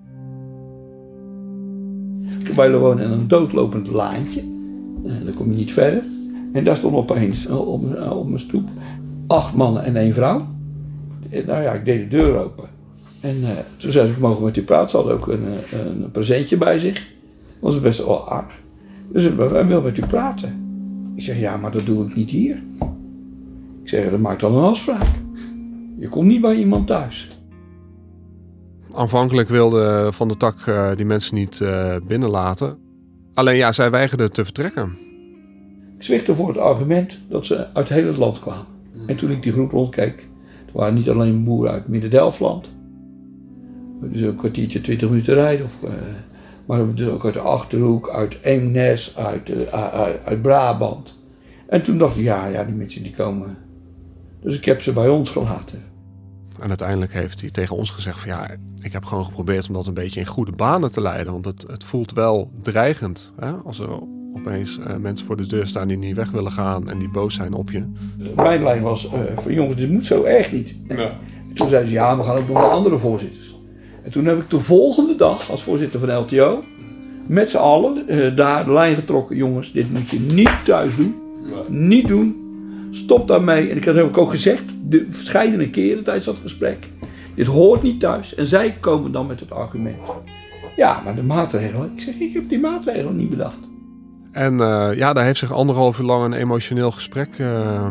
Wij 2.56 2.78
wonen 2.78 3.04
in 3.04 3.12
een 3.12 3.28
doodlopend 3.28 3.88
laantje. 3.88 4.40
En 5.06 5.22
dan 5.26 5.34
kom 5.36 5.50
je 5.50 5.58
niet 5.58 5.74
verder. 5.74 6.04
En 6.54 6.64
daar 6.64 6.78
stond 6.78 6.96
opeens 6.96 7.48
op, 7.48 8.10
op 8.10 8.28
mijn 8.28 8.40
stoep 8.40 8.70
acht 9.28 9.54
mannen 9.54 9.84
en 9.84 9.96
één 9.96 10.14
vrouw. 10.14 10.53
Nou 11.42 11.62
ja, 11.62 11.72
ik 11.72 11.86
deed 11.86 12.00
de 12.00 12.18
deur 12.18 12.38
open. 12.44 12.70
En 13.24 13.38
uh, 13.42 13.50
toen 13.78 13.92
zei 13.92 14.14
ze, 14.14 14.20
mogen 14.20 14.44
met 14.44 14.58
u 14.58 14.64
praten. 14.64 14.90
Ze 14.90 14.96
hadden 14.96 15.14
ook 15.14 15.28
een, 15.28 15.46
eh, 15.72 15.80
een 15.80 16.12
presentje 16.12 16.58
bij 16.58 16.80
zich. 16.80 16.94
Dat 16.94 17.72
was 17.72 17.82
best 17.82 18.06
wel 18.06 18.30
aardig. 18.30 18.56
Dus 19.08 19.36
wij 19.36 19.66
willen 19.66 19.84
met 19.84 19.98
u 19.98 20.06
praten. 20.06 20.62
Ik 21.16 21.24
zeg, 21.24 21.40
ja, 21.40 21.58
maar 21.58 21.72
dat 21.72 21.86
doe 21.86 22.08
ik 22.08 22.16
niet 22.16 22.30
hier. 22.30 22.64
Ik 23.84 23.90
zeg, 23.90 24.10
dat 24.10 24.20
maakt 24.20 24.40
dan 24.40 24.56
een 24.56 24.64
afspraak. 24.64 25.08
Je 26.00 26.10
komt 26.10 26.28
niet 26.28 26.42
bij 26.42 26.56
iemand 26.56 26.88
thuis. 26.88 27.28
Aanvankelijk 28.92 29.50
wilde 29.50 30.10
Van 30.12 30.28
de 30.28 30.38
Tak 30.38 30.58
die 30.96 31.06
mensen 31.06 31.36
niet 31.36 31.62
binnenlaten. 32.08 32.78
Alleen 33.34 33.56
ja, 33.56 33.72
zij 33.72 33.92
weigerden 33.92 34.32
te 34.32 34.44
vertrekken. 34.44 34.98
Ik 35.98 36.04
zwichtte 36.04 36.36
voor 36.36 36.48
het 36.48 36.58
argument 36.58 37.18
dat 37.30 37.46
ze 37.46 37.74
uit 37.74 37.90
heel 37.90 38.08
het 38.08 38.18
land 38.18 38.40
kwamen. 38.40 38.66
En 39.08 39.16
toen 39.16 39.32
ik 39.32 39.44
die 39.44 39.52
groep 39.52 39.72
rondkeek, 39.72 40.28
er 40.74 40.80
waren 40.80 40.94
niet 40.94 41.10
alleen 41.10 41.44
boeren 41.44 41.72
uit 41.72 41.88
Midden-Delfland, 41.88 42.74
dus 44.02 44.22
een 44.22 44.36
kwartiertje, 44.36 44.82
twintig 44.82 45.10
minuten 45.10 45.34
rijden, 45.34 45.66
of, 45.66 45.78
uh, 45.84 45.90
maar 46.66 46.96
dus 46.96 47.08
ook 47.08 47.26
uit 47.26 47.34
de 47.34 47.40
Achterhoek, 47.40 48.10
uit 48.10 48.38
Eemnes, 48.42 49.18
uit, 49.18 49.72
uit, 49.72 50.20
uit, 50.26 50.42
Brabant. 50.42 51.20
En 51.68 51.84
toen 51.84 51.98
dacht 51.98 52.16
ik, 52.16 52.24
ja, 52.24 52.48
ja, 52.48 52.64
die 52.64 52.76
mensen 52.76 53.04
die 53.04 53.12
komen. 53.12 53.58
Dus 54.42 54.58
ik 54.58 54.66
heb 54.66 54.82
ze 54.82 54.94
bij 54.94 55.10
ons 55.10 55.30
gelaten. 55.30 55.82
En 56.60 56.68
uiteindelijk 56.68 57.14
heeft 57.14 57.42
hij 57.42 57.50
tegen 57.50 57.76
ons 57.76 57.90
gezegd 57.90 58.20
van 58.20 58.30
ja, 58.30 58.50
ik 58.82 58.92
heb 58.92 59.06
gewoon 59.06 59.26
geprobeerd 59.26 59.68
om 59.68 59.74
dat 59.74 59.88
een 59.88 59.94
beetje 59.94 60.20
in 60.20 60.26
goede 60.26 60.52
banen 60.52 60.92
te 60.92 61.02
leiden. 61.02 61.34
Want 61.34 61.46
het, 61.46 61.66
het 61.68 61.84
voelt 61.84 62.14
wel 62.14 62.52
dreigend 62.62 63.34
hè? 63.40 63.52
als 63.52 63.80
er 63.80 63.90
opeens 64.34 64.80
uh, 64.80 64.96
mensen 64.96 65.26
voor 65.26 65.38
de 65.38 65.48
deur 65.48 65.68
staan 65.68 65.88
die 65.88 65.98
niet 65.98 66.16
weg 66.16 66.32
willen 66.32 66.52
gaan 66.52 66.90
en 66.90 67.00
die 67.00 67.10
boos 67.10 67.36
zijn 67.36 67.54
op 67.54 67.72
je. 67.72 67.84
Mijn 68.36 68.64
lijn 68.64 68.82
was 68.82 69.06
uh, 69.06 69.12
van 69.36 69.54
jongens, 69.54 69.78
dit 69.78 69.92
moet 69.92 70.06
zo 70.06 70.24
erg 70.24 70.52
niet. 70.52 70.76
Ja. 70.88 71.20
Toen 71.54 71.70
zeiden 71.70 71.90
ze 71.90 71.96
ja, 71.96 72.18
we 72.18 72.24
gaan 72.24 72.38
ook 72.38 72.48
doen 72.48 72.62
met 72.62 72.70
andere 72.70 72.98
voorzitters. 72.98 73.56
En 74.04 74.12
toen 74.12 74.26
heb 74.26 74.38
ik 74.38 74.50
de 74.50 74.60
volgende 74.60 75.16
dag 75.16 75.52
als 75.52 75.64
voorzitter 75.64 76.00
van 76.00 76.16
LTO 76.16 76.64
met 77.28 77.50
z'n 77.50 77.58
allen 77.58 78.04
uh, 78.08 78.36
daar 78.36 78.66
de 78.66 78.74
lijn 78.74 78.96
getrokken. 78.96 79.36
Jongens, 79.36 79.72
dit 79.72 79.92
moet 79.92 80.10
je 80.10 80.20
niet 80.20 80.66
thuis 80.66 80.96
doen. 80.96 81.16
Ja. 81.46 81.62
Niet 81.68 82.08
doen. 82.08 82.42
Stop 82.92 83.28
daarmee. 83.28 83.70
En 83.70 83.78
ik 83.78 83.84
heb 83.84 84.18
ook 84.18 84.30
gezegd, 84.30 84.64
de 84.82 85.08
verschillende 85.10 85.70
keren 85.70 86.04
tijdens 86.04 86.26
dat 86.26 86.38
gesprek. 86.42 86.78
Dit 87.36 87.48
hoort 87.48 87.84
niet 87.84 88.00
thuis. 88.00 88.36
En 88.36 88.46
zij 88.46 88.78
komen 88.80 89.12
dan 89.12 89.28
met 89.28 89.40
het 89.40 89.52
argument. 89.52 89.98
Ja, 90.76 91.02
maar 91.04 91.16
de 91.16 91.24
maatregelen. 91.24 91.92
Ik 91.96 92.02
zeg, 92.02 92.20
ik 92.20 92.34
heb 92.34 92.50
die 92.50 92.60
maatregelen 92.60 93.16
niet 93.16 93.30
bedacht. 93.30 93.72
En 94.34 94.54
uh, 94.54 94.90
ja, 94.96 95.14
daar 95.14 95.24
heeft 95.24 95.40
zich 95.40 95.52
anderhalf 95.52 96.00
uur 96.00 96.06
lang 96.06 96.24
een 96.24 96.34
emotioneel 96.34 96.92
gesprek 96.92 97.38
uh, 97.38 97.88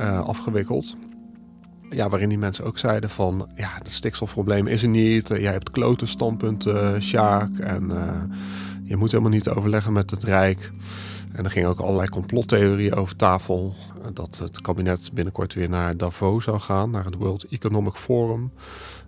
uh, 0.00 0.20
afgewikkeld. 0.20 0.96
Ja, 1.90 2.08
waarin 2.08 2.28
die 2.28 2.38
mensen 2.38 2.64
ook 2.64 2.78
zeiden 2.78 3.10
van... 3.10 3.48
ja, 3.54 3.68
het 3.72 3.90
stikstofprobleem 3.90 4.66
is 4.66 4.82
er 4.82 4.88
niet. 4.88 5.28
jij 5.28 5.52
hebt 5.52 5.70
klote 5.70 6.06
standpunten, 6.06 7.02
Sjaak. 7.02 7.58
En 7.58 7.92
je 8.84 8.96
moet 8.96 9.10
helemaal 9.10 9.32
niet 9.32 9.48
overleggen 9.48 9.92
met 9.92 10.10
het 10.10 10.24
Rijk. 10.24 10.72
En 11.32 11.44
er 11.44 11.50
gingen 11.50 11.68
ook 11.68 11.80
allerlei 11.80 12.08
complottheorieën 12.08 12.94
over 12.94 13.16
tafel. 13.16 13.74
Dat 14.12 14.38
het 14.42 14.60
kabinet 14.60 15.10
binnenkort 15.14 15.54
weer 15.54 15.68
naar 15.68 15.96
Davos 15.96 16.44
zou 16.44 16.60
gaan, 16.60 16.90
naar 16.90 17.04
het 17.04 17.14
World 17.14 17.46
Economic 17.48 17.94
Forum. 17.94 18.52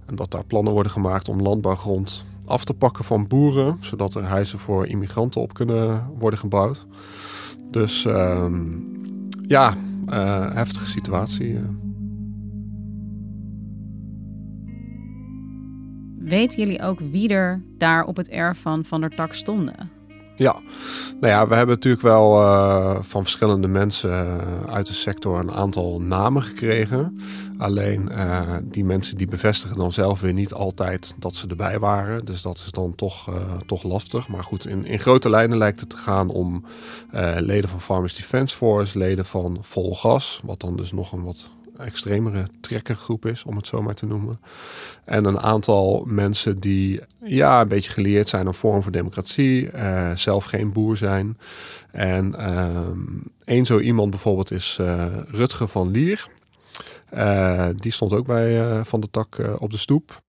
En 0.07 0.15
dat 0.15 0.31
daar 0.31 0.45
plannen 0.45 0.73
worden 0.73 0.93
gemaakt 0.93 1.29
om 1.29 1.41
landbouwgrond 1.43 2.25
af 2.53 2.65
te 2.65 2.75
pakken 2.75 3.05
van 3.05 3.27
boeren, 3.27 3.77
zodat 3.81 4.15
er 4.15 4.25
huizen 4.25 4.59
voor 4.59 4.87
immigranten 4.87 5.41
op 5.41 5.55
kunnen 5.55 6.07
worden 6.19 6.39
gebouwd. 6.39 6.87
Dus 7.71 8.05
uh, 8.05 8.47
ja, 9.47 9.77
uh, 10.09 10.55
heftige 10.55 10.87
situatie. 10.87 11.59
Weten 16.19 16.59
jullie 16.59 16.83
ook 16.83 17.01
wie 17.01 17.29
er 17.29 17.63
daar 17.79 18.05
op 18.05 18.17
het 18.17 18.29
erf 18.29 18.59
van 18.59 18.85
Van 18.85 19.01
der 19.01 19.11
Tak 19.11 19.35
stonden? 19.35 19.91
Ja, 20.37 20.57
nou 21.21 21.33
ja, 21.33 21.49
we 21.49 21.55
hebben 21.55 21.75
natuurlijk 21.75 22.03
wel 22.03 22.43
uh, 22.43 22.97
van 23.01 23.23
verschillende 23.23 23.69
mensen 23.69 24.11
uh, 24.11 24.75
uit 24.75 24.87
de 24.87 24.93
sector 24.95 25.39
een 25.39 25.53
aantal 25.53 26.01
namen 26.01 26.43
gekregen. 26.43 27.19
Alleen 27.59 28.09
uh, 28.13 28.57
die 28.63 28.85
mensen 28.85 29.17
die 29.17 29.27
bevestigen 29.27 29.77
dan 29.77 29.93
zelf 29.93 30.21
weer 30.21 30.33
niet 30.33 30.53
altijd 30.53 31.15
dat 31.19 31.37
ze 31.37 31.47
erbij 31.47 31.79
waren. 31.79 32.25
Dus 32.25 32.43
dat 32.43 32.59
is 32.59 32.71
dan 32.71 32.95
toch, 32.95 33.31
toch 33.67 33.83
lastig. 33.83 34.29
Maar 34.29 34.45
goed, 34.45 34.67
in, 34.67 34.85
in 34.85 34.99
grote 34.99 35.31
lijnen 35.31 35.59
lijkt 35.59 35.81
het 35.81 35.91
te 35.91 35.97
gaan 35.97 36.29
om 36.29 36.65
leden 37.37 37.69
van 37.69 37.81
Farmers 37.81 38.15
Defence 38.15 38.57
Force, 38.57 38.99
leden 38.99 39.25
van 39.25 39.59
Volgas, 39.61 40.41
wat 40.45 40.61
dan 40.61 40.77
dus 40.77 40.93
nog 40.93 41.13
een 41.13 41.25
wat 41.25 41.51
extremere 41.83 42.47
trekkergroep 42.61 43.27
is, 43.27 43.45
om 43.45 43.57
het 43.57 43.67
zo 43.67 43.83
maar 43.83 43.95
te 43.95 44.07
noemen. 44.07 44.41
En 45.05 45.25
een 45.25 45.41
aantal 45.41 46.05
mensen 46.07 46.57
die 46.57 47.01
ja, 47.23 47.61
een 47.61 47.69
beetje 47.69 47.91
geleerd 47.91 48.29
zijn 48.29 48.47
aan 48.47 48.55
vorm 48.55 48.83
voor 48.83 48.93
democratie, 48.93 49.71
uh, 49.75 50.11
zelf 50.15 50.45
geen 50.45 50.73
boer 50.73 50.97
zijn. 50.97 51.39
En 51.91 52.35
uh, 52.39 52.69
één 53.45 53.67
zo 53.67 53.79
iemand 53.79 54.11
bijvoorbeeld 54.11 54.51
is 54.51 54.79
uh, 54.81 55.05
Rutger 55.27 55.69
van 55.69 55.91
Lier. 55.91 56.27
die 57.77 57.93
stond 57.93 58.13
ook 58.13 58.27
bij 58.27 58.85
Van 58.85 59.01
de 59.01 59.11
Tak 59.11 59.37
op 59.59 59.71
de 59.71 59.79
stoep. 59.79 60.21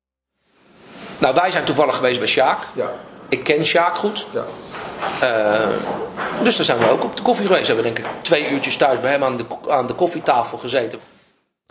Nou, 1.20 1.36
wij 1.36 1.52
zijn 1.52 1.64
toevallig 1.64 1.96
geweest 1.96 2.20
bij 2.20 2.28
Sjaak. 2.28 2.60
Ja. 2.76 2.92
Ik 3.30 3.44
ken 3.44 3.66
Sjaak 3.66 3.96
goed. 3.96 4.28
Ja. 4.34 4.44
dus 6.44 6.56
daar 6.56 6.66
zijn 6.66 6.78
we 6.78 6.90
ook 6.90 7.04
op 7.04 7.16
de 7.16 7.22
koffie 7.22 7.46
geweest. 7.46 7.68
We 7.68 7.74
hebben 7.74 7.94
denk 7.94 8.08
ik 8.08 8.22
twee 8.22 8.50
uurtjes 8.50 8.78
thuis 8.78 9.00
bij 9.00 9.12
hem 9.12 9.24
aan 9.24 9.38
de, 9.38 9.46
aan 9.70 9.88
de 9.88 9.94
koffietafel 9.94 10.58
gezeten. 10.58 11.00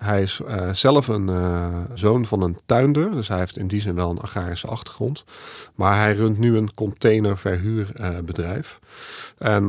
Hij 0.02 0.22
is 0.22 0.40
uh, 0.48 0.68
zelf 0.72 1.08
een 1.08 1.28
uh, 1.28 1.66
zoon 1.94 2.26
van 2.26 2.42
een 2.42 2.56
tuinder, 2.66 3.10
dus 3.10 3.28
hij 3.28 3.38
heeft 3.38 3.56
in 3.56 3.66
die 3.66 3.80
zin 3.80 3.94
wel 3.94 4.10
een 4.10 4.20
agrarische 4.20 4.66
achtergrond. 4.66 5.24
Maar 5.74 5.98
hij 5.98 6.14
runt 6.14 6.38
nu 6.38 6.56
een 6.56 6.74
containerverhuurbedrijf. 6.74 8.78
En 9.38 9.68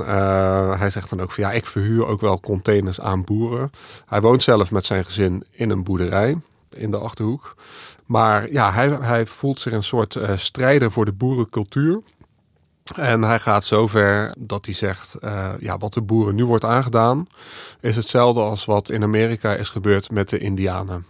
hij 0.79 0.89
zegt 0.89 1.09
dan 1.09 1.21
ook 1.21 1.31
van 1.31 1.43
ja, 1.43 1.51
ik 1.51 1.65
verhuur 1.65 2.05
ook 2.05 2.21
wel 2.21 2.39
containers 2.39 2.99
aan 2.99 3.23
boeren. 3.23 3.71
Hij 4.05 4.21
woont 4.21 4.41
zelf 4.41 4.71
met 4.71 4.85
zijn 4.85 5.05
gezin 5.05 5.43
in 5.51 5.69
een 5.69 5.83
boerderij 5.83 6.37
in 6.69 6.91
de 6.91 6.97
Achterhoek. 6.97 7.55
Maar 8.05 8.51
ja, 8.51 8.71
hij, 8.71 8.89
hij 8.89 9.25
voelt 9.25 9.59
zich 9.59 9.73
een 9.73 9.83
soort 9.83 10.19
strijder 10.35 10.91
voor 10.91 11.05
de 11.05 11.13
boerencultuur. 11.13 12.01
En 12.95 13.21
hij 13.21 13.39
gaat 13.39 13.63
zover 13.63 14.33
dat 14.39 14.65
hij 14.65 14.73
zegt: 14.73 15.17
uh, 15.21 15.49
ja, 15.59 15.77
wat 15.77 15.93
de 15.93 16.01
boeren 16.01 16.35
nu 16.35 16.45
wordt 16.45 16.65
aangedaan, 16.65 17.27
is 17.79 17.95
hetzelfde 17.95 18.39
als 18.39 18.65
wat 18.65 18.89
in 18.89 19.03
Amerika 19.03 19.55
is 19.55 19.69
gebeurd 19.69 20.11
met 20.11 20.29
de 20.29 20.37
Indianen. 20.37 21.05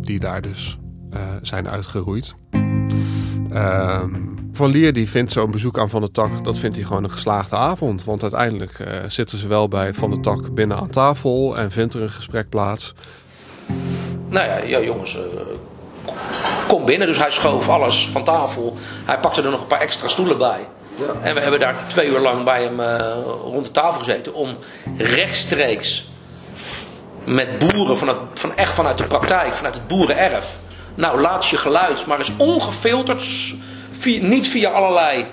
Die 0.00 0.20
daar 0.20 0.42
dus 0.42 0.78
uh, 1.10 1.20
zijn 1.42 1.68
uitgeroeid. 1.68 2.34
Uh, 3.52 4.04
van 4.52 4.70
Lier 4.70 4.92
die 4.92 5.08
vindt 5.08 5.32
zo'n 5.32 5.50
bezoek 5.50 5.78
aan 5.78 5.90
Van 5.90 6.00
der 6.00 6.10
Tak, 6.10 6.44
dat 6.44 6.58
vindt 6.58 6.76
hij 6.76 6.84
gewoon 6.84 7.04
een 7.04 7.10
geslaagde 7.10 7.56
avond. 7.56 8.04
Want 8.04 8.22
uiteindelijk 8.22 8.78
uh, 8.78 8.86
zitten 9.08 9.38
ze 9.38 9.48
wel 9.48 9.68
bij 9.68 9.94
Van 9.94 10.10
der 10.10 10.20
Tak 10.20 10.54
binnen 10.54 10.76
aan 10.76 10.90
tafel 10.90 11.58
en 11.58 11.70
vindt 11.70 11.94
er 11.94 12.02
een 12.02 12.10
gesprek 12.10 12.48
plaats. 12.48 12.94
Nou 14.28 14.46
ja, 14.46 14.56
ja 14.56 14.80
jongens, 14.80 15.18
kom 16.68 16.84
binnen. 16.84 17.06
Dus 17.06 17.18
hij 17.18 17.30
schoof 17.30 17.68
alles 17.68 18.08
van 18.12 18.24
tafel. 18.24 18.76
Hij 19.04 19.18
pakte 19.18 19.42
er 19.42 19.50
nog 19.50 19.60
een 19.60 19.66
paar 19.66 19.80
extra 19.80 20.08
stoelen 20.08 20.38
bij. 20.38 20.66
Ja. 20.94 21.04
En 21.22 21.34
we 21.34 21.40
hebben 21.40 21.60
daar 21.60 21.74
twee 21.86 22.06
uur 22.06 22.20
lang 22.20 22.44
bij 22.44 22.62
hem 22.62 22.80
uh, 22.80 23.14
rond 23.42 23.64
de 23.64 23.70
tafel 23.70 23.98
gezeten. 23.98 24.34
Om 24.34 24.56
rechtstreeks 24.96 26.08
met 27.24 27.58
boeren, 27.58 27.98
van, 27.98 28.08
het, 28.08 28.18
van 28.34 28.56
echt 28.56 28.72
vanuit 28.72 28.98
de 28.98 29.04
praktijk, 29.04 29.54
vanuit 29.54 29.74
het 29.74 29.86
boerenerf. 29.86 30.56
Nou, 30.94 31.20
laat 31.20 31.46
je 31.46 31.56
geluid 31.56 32.06
maar 32.06 32.18
eens 32.18 32.32
ongefilterd. 32.36 33.22
Via, 33.90 34.22
niet 34.22 34.48
via 34.48 34.70
allerlei 34.70 35.26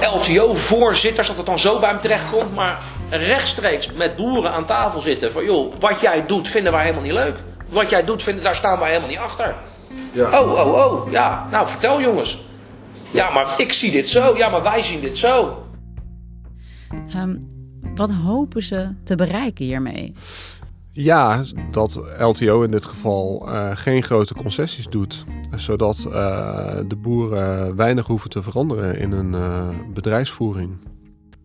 LTO-voorzitters, 0.00 1.26
dat 1.26 1.36
het 1.36 1.46
dan 1.46 1.58
zo 1.58 1.78
bij 1.78 1.88
hem 1.88 2.00
terechtkomt. 2.00 2.54
Maar 2.54 2.78
rechtstreeks 3.10 3.92
met 3.92 4.16
boeren 4.16 4.52
aan 4.52 4.64
tafel 4.64 5.00
zitten. 5.00 5.32
Van 5.32 5.44
joh, 5.44 5.72
wat 5.78 6.00
jij 6.00 6.26
doet 6.26 6.48
vinden 6.48 6.72
wij 6.72 6.82
helemaal 6.82 7.02
niet 7.02 7.12
leuk. 7.12 7.36
Wat 7.68 7.90
jij 7.90 8.04
doet, 8.04 8.22
vinden, 8.22 8.44
daar 8.44 8.54
staan 8.54 8.78
wij 8.78 8.88
helemaal 8.88 9.08
niet 9.08 9.18
achter. 9.18 9.54
Ja. 10.12 10.40
Oh, 10.40 10.52
oh, 10.52 10.74
oh. 10.74 11.10
Ja, 11.10 11.48
nou 11.50 11.68
vertel 11.68 12.00
jongens. 12.00 12.48
Ja, 13.10 13.30
maar 13.30 13.54
ik 13.56 13.72
zie 13.72 13.90
dit 13.90 14.08
zo. 14.08 14.36
Ja, 14.36 14.48
maar 14.48 14.62
wij 14.62 14.82
zien 14.82 15.00
dit 15.00 15.18
zo. 15.18 15.64
Um, 17.16 17.48
wat 17.94 18.10
hopen 18.10 18.62
ze 18.62 18.88
te 19.04 19.14
bereiken 19.14 19.64
hiermee? 19.64 20.12
Ja, 20.92 21.44
dat 21.70 22.00
LTO 22.18 22.62
in 22.62 22.70
dit 22.70 22.84
geval 22.84 23.48
uh, 23.48 23.70
geen 23.74 24.02
grote 24.02 24.34
concessies 24.34 24.86
doet. 24.86 25.24
Zodat 25.56 26.04
uh, 26.06 26.12
de 26.86 26.96
boeren 26.96 27.76
weinig 27.76 28.06
hoeven 28.06 28.30
te 28.30 28.42
veranderen 28.42 28.98
in 28.98 29.12
hun 29.12 29.32
uh, 29.32 29.68
bedrijfsvoering. 29.92 30.78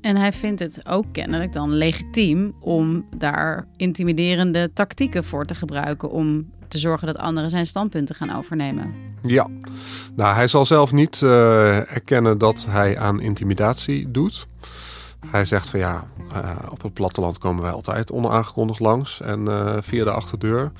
En 0.01 0.15
hij 0.15 0.31
vindt 0.31 0.59
het 0.59 0.87
ook 0.87 1.05
kennelijk 1.11 1.53
dan 1.53 1.69
legitiem 1.73 2.55
om 2.59 3.05
daar 3.17 3.67
intimiderende 3.75 4.73
tactieken 4.73 5.23
voor 5.23 5.45
te 5.45 5.55
gebruiken 5.55 6.09
om 6.09 6.51
te 6.67 6.77
zorgen 6.77 7.07
dat 7.07 7.17
anderen 7.17 7.49
zijn 7.49 7.65
standpunten 7.65 8.15
gaan 8.15 8.35
overnemen. 8.35 8.93
Ja, 9.21 9.47
nou 10.15 10.35
hij 10.35 10.47
zal 10.47 10.65
zelf 10.65 10.91
niet 10.91 11.21
uh, 11.21 11.91
erkennen 11.95 12.37
dat 12.37 12.65
hij 12.69 12.97
aan 12.99 13.19
intimidatie 13.19 14.11
doet. 14.11 14.47
Hij 15.25 15.45
zegt 15.45 15.67
van 15.67 15.79
ja, 15.79 16.07
uh, 16.31 16.55
op 16.69 16.81
het 16.81 16.93
platteland 16.93 17.37
komen 17.37 17.63
wij 17.63 17.71
altijd 17.71 18.11
onaangekondigd 18.11 18.79
langs 18.79 19.21
en 19.21 19.39
uh, 19.39 19.75
via 19.79 20.03
de 20.03 20.11
achterdeur. 20.11 20.71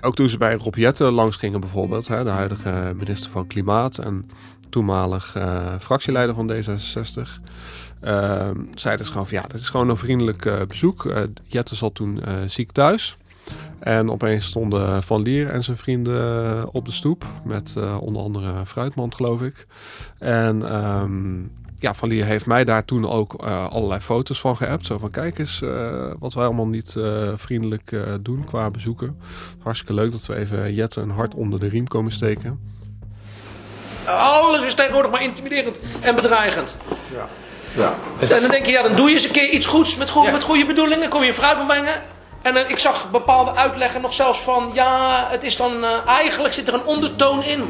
Ook 0.00 0.14
toen 0.14 0.28
ze 0.28 0.38
bij 0.38 0.54
Rob 0.54 0.74
Jetten 0.74 1.12
langs 1.12 1.36
gingen 1.36 1.60
bijvoorbeeld, 1.60 2.08
hè, 2.08 2.24
de 2.24 2.30
huidige 2.30 2.92
minister 2.96 3.30
van 3.30 3.46
Klimaat 3.46 3.98
en 3.98 4.30
toenmalig 4.68 5.36
fractieleider 5.80 6.34
van 6.34 6.52
D66. 6.52 7.20
Uh, 8.04 8.48
zei 8.74 8.96
dus 8.96 9.08
gewoon 9.08 9.26
van 9.26 9.36
ja, 9.36 9.46
dat 9.46 9.60
is 9.60 9.68
gewoon 9.68 9.88
een 9.88 9.96
vriendelijk 9.96 10.66
bezoek. 10.68 11.12
Jette 11.46 11.74
zat 11.74 11.94
toen 11.94 12.22
ziek 12.46 12.72
thuis. 12.72 13.16
En 13.78 14.10
opeens 14.10 14.46
stonden 14.46 15.02
Van 15.02 15.22
Lier 15.22 15.50
en 15.50 15.64
zijn 15.64 15.76
vrienden 15.76 16.68
op 16.72 16.84
de 16.84 16.92
stoep. 16.92 17.24
Met 17.44 17.74
onder 18.00 18.22
andere 18.22 18.66
fruitmand, 18.66 19.14
geloof 19.14 19.42
ik. 19.42 19.66
En 20.18 20.76
um, 20.86 21.52
ja, 21.76 21.94
Van 21.94 22.08
Lier 22.08 22.24
heeft 22.24 22.46
mij 22.46 22.64
daar 22.64 22.84
toen 22.84 23.08
ook 23.08 23.34
allerlei 23.70 24.00
foto's 24.00 24.40
van 24.40 24.56
geappt. 24.56 24.86
Zo 24.86 24.98
van, 24.98 25.10
kijk 25.10 25.38
eens 25.38 25.62
wat 26.18 26.34
wij 26.34 26.44
allemaal 26.44 26.66
niet 26.66 26.96
vriendelijk 27.36 27.96
doen 28.20 28.44
qua 28.44 28.70
bezoeken. 28.70 29.18
Hartstikke 29.62 29.94
leuk 29.94 30.12
dat 30.12 30.26
we 30.26 30.36
even 30.36 30.74
Jette 30.74 31.00
een 31.00 31.10
hart 31.10 31.34
onder 31.34 31.60
de 31.60 31.68
riem 31.68 31.88
komen 31.88 32.12
steken. 32.12 32.60
Alles 34.04 34.64
is 34.64 34.74
tegenwoordig 34.74 35.10
maar 35.10 35.22
intimiderend 35.22 35.80
en 36.00 36.14
bedreigend. 36.14 36.76
Ja. 37.12 37.28
Ja. 37.76 37.94
En 38.20 38.40
dan 38.40 38.50
denk 38.50 38.66
je, 38.66 38.72
ja, 38.72 38.82
dan 38.82 38.96
doe 38.96 39.08
je 39.08 39.14
eens 39.14 39.24
een 39.24 39.30
keer 39.30 39.50
iets 39.50 39.66
goeds 39.66 39.96
met, 39.96 40.10
goed, 40.10 40.32
met 40.32 40.42
goede 40.42 40.66
bedoelingen. 40.66 41.08
Kom 41.08 41.22
je 41.22 41.34
vooruit 41.34 41.66
brengen. 41.66 42.02
En 42.48 42.56
uh, 42.56 42.70
ik 42.70 42.78
zag 42.78 43.10
bepaalde 43.10 43.54
uitleggen 43.54 44.00
nog 44.00 44.12
zelfs 44.12 44.40
van, 44.40 44.70
ja, 44.74 45.26
het 45.30 45.42
is 45.42 45.56
dan, 45.56 45.84
uh, 45.84 46.06
eigenlijk 46.06 46.54
zit 46.54 46.68
er 46.68 46.74
een 46.74 46.84
ondertoon 46.84 47.42
in. 47.42 47.64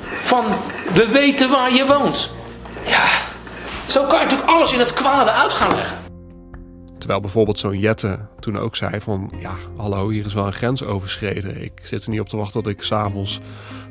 Van, 0.00 0.44
we 0.92 1.08
weten 1.08 1.50
waar 1.50 1.72
je 1.72 1.86
woont. 1.86 2.30
Ja, 2.86 3.08
zo 3.88 4.04
kan 4.04 4.18
je 4.18 4.24
natuurlijk 4.24 4.50
alles 4.50 4.72
in 4.72 4.78
het 4.78 4.92
kwade 4.92 5.30
uit 5.30 5.52
gaan 5.52 5.74
leggen. 5.74 5.98
Terwijl 6.98 7.20
bijvoorbeeld 7.20 7.58
zo'n 7.58 7.78
Jette 7.78 8.18
toen 8.40 8.58
ook 8.58 8.76
zei 8.76 9.00
van... 9.00 9.32
ja, 9.38 9.56
hallo, 9.76 10.08
hier 10.08 10.26
is 10.26 10.34
wel 10.34 10.46
een 10.46 10.52
grens 10.52 10.84
overschreden. 10.84 11.62
Ik 11.62 11.80
zit 11.84 12.04
er 12.04 12.10
niet 12.10 12.20
op 12.20 12.28
te 12.28 12.36
wachten 12.36 12.62
dat 12.62 12.72
ik 12.72 12.82
s'avonds 12.82 13.40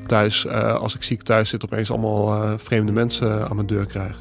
thuis... 0.06 0.46
Uh, 0.46 0.76
als 0.76 0.96
ik 0.96 1.04
ziek 1.04 1.24
thuis 1.24 1.50
zit, 1.50 1.64
opeens 1.64 1.92
allemaal 1.92 2.58
vreemde 2.58 2.92
mensen 2.92 3.50
aan 3.50 3.56
mijn 3.56 3.68
deur 3.68 3.86
krijg. 3.86 4.18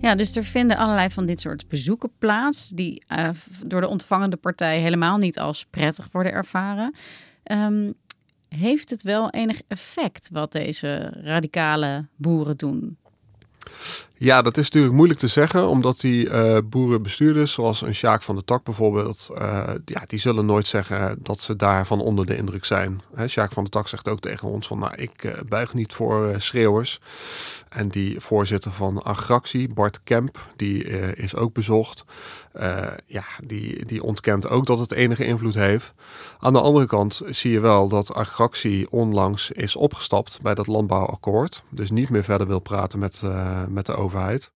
Ja, 0.00 0.14
dus 0.14 0.36
er 0.36 0.44
vinden 0.44 0.76
allerlei 0.76 1.10
van 1.10 1.26
dit 1.26 1.40
soort 1.40 1.68
bezoeken 1.68 2.10
plaats... 2.18 2.68
die 2.68 3.04
uh, 3.08 3.28
door 3.62 3.80
de 3.80 3.88
ontvangende 3.88 4.36
partij 4.36 4.80
helemaal 4.80 5.16
niet 5.16 5.38
als 5.38 5.66
prettig 5.70 6.08
worden 6.12 6.32
ervaren. 6.32 6.94
Um, 7.52 7.94
heeft 8.48 8.90
het 8.90 9.02
wel 9.02 9.30
enig 9.30 9.60
effect 9.68 10.28
wat 10.32 10.52
deze 10.52 11.12
radicale 11.22 12.06
boeren 12.16 12.56
doen? 12.56 12.98
Ja, 14.20 14.42
dat 14.42 14.56
is 14.56 14.64
natuurlijk 14.64 14.94
moeilijk 14.94 15.20
te 15.20 15.28
zeggen, 15.28 15.68
omdat 15.68 16.00
die 16.00 16.24
uh, 16.24 16.58
boerenbestuurders, 16.64 17.52
zoals 17.52 17.82
een 17.82 17.94
Sjaak 17.94 18.22
van 18.22 18.36
de 18.36 18.44
Tak 18.44 18.64
bijvoorbeeld, 18.64 19.28
uh, 19.32 19.62
ja, 19.84 20.02
die 20.06 20.18
zullen 20.18 20.46
nooit 20.46 20.66
zeggen 20.66 21.18
dat 21.22 21.40
ze 21.40 21.56
daarvan 21.56 22.00
onder 22.00 22.26
de 22.26 22.36
indruk 22.36 22.64
zijn. 22.64 23.02
Hè, 23.14 23.28
Sjaak 23.28 23.52
van 23.52 23.64
de 23.64 23.70
Tak 23.70 23.88
zegt 23.88 24.08
ook 24.08 24.20
tegen 24.20 24.48
ons 24.48 24.66
van, 24.66 24.78
nou, 24.78 24.94
ik 24.96 25.24
uh, 25.24 25.32
buig 25.48 25.74
niet 25.74 25.92
voor 25.92 26.34
schreeuwers. 26.36 27.00
En 27.68 27.88
die 27.88 28.20
voorzitter 28.20 28.72
van 28.72 29.02
Agractie, 29.02 29.74
Bart 29.74 30.00
Kemp, 30.04 30.38
die 30.56 30.84
is 31.14 31.34
ook 31.36 31.52
bezocht. 31.52 32.04
ja, 33.06 33.24
die, 33.44 33.86
die 33.86 34.02
ontkent 34.02 34.48
ook 34.48 34.66
dat 34.66 34.78
het 34.78 34.92
enige 34.92 35.24
invloed 35.24 35.54
heeft. 35.54 35.94
Aan 36.38 36.52
de 36.52 36.60
andere 36.60 36.86
kant 36.86 37.22
zie 37.28 37.50
je 37.50 37.60
wel 37.60 37.88
dat 37.88 38.14
Agractie 38.14 38.90
onlangs 38.90 39.50
is 39.50 39.76
opgestapt 39.76 40.42
bij 40.42 40.54
dat 40.54 40.66
landbouwakkoord. 40.66 41.62
Dus 41.70 41.90
niet 41.90 42.10
meer 42.10 42.24
verder 42.24 42.46
wil 42.46 42.60
praten 42.60 42.98
met, 42.98 43.22
met 43.68 43.86
de 43.86 43.92
overheid 43.92 44.07
overheid. 44.08 44.50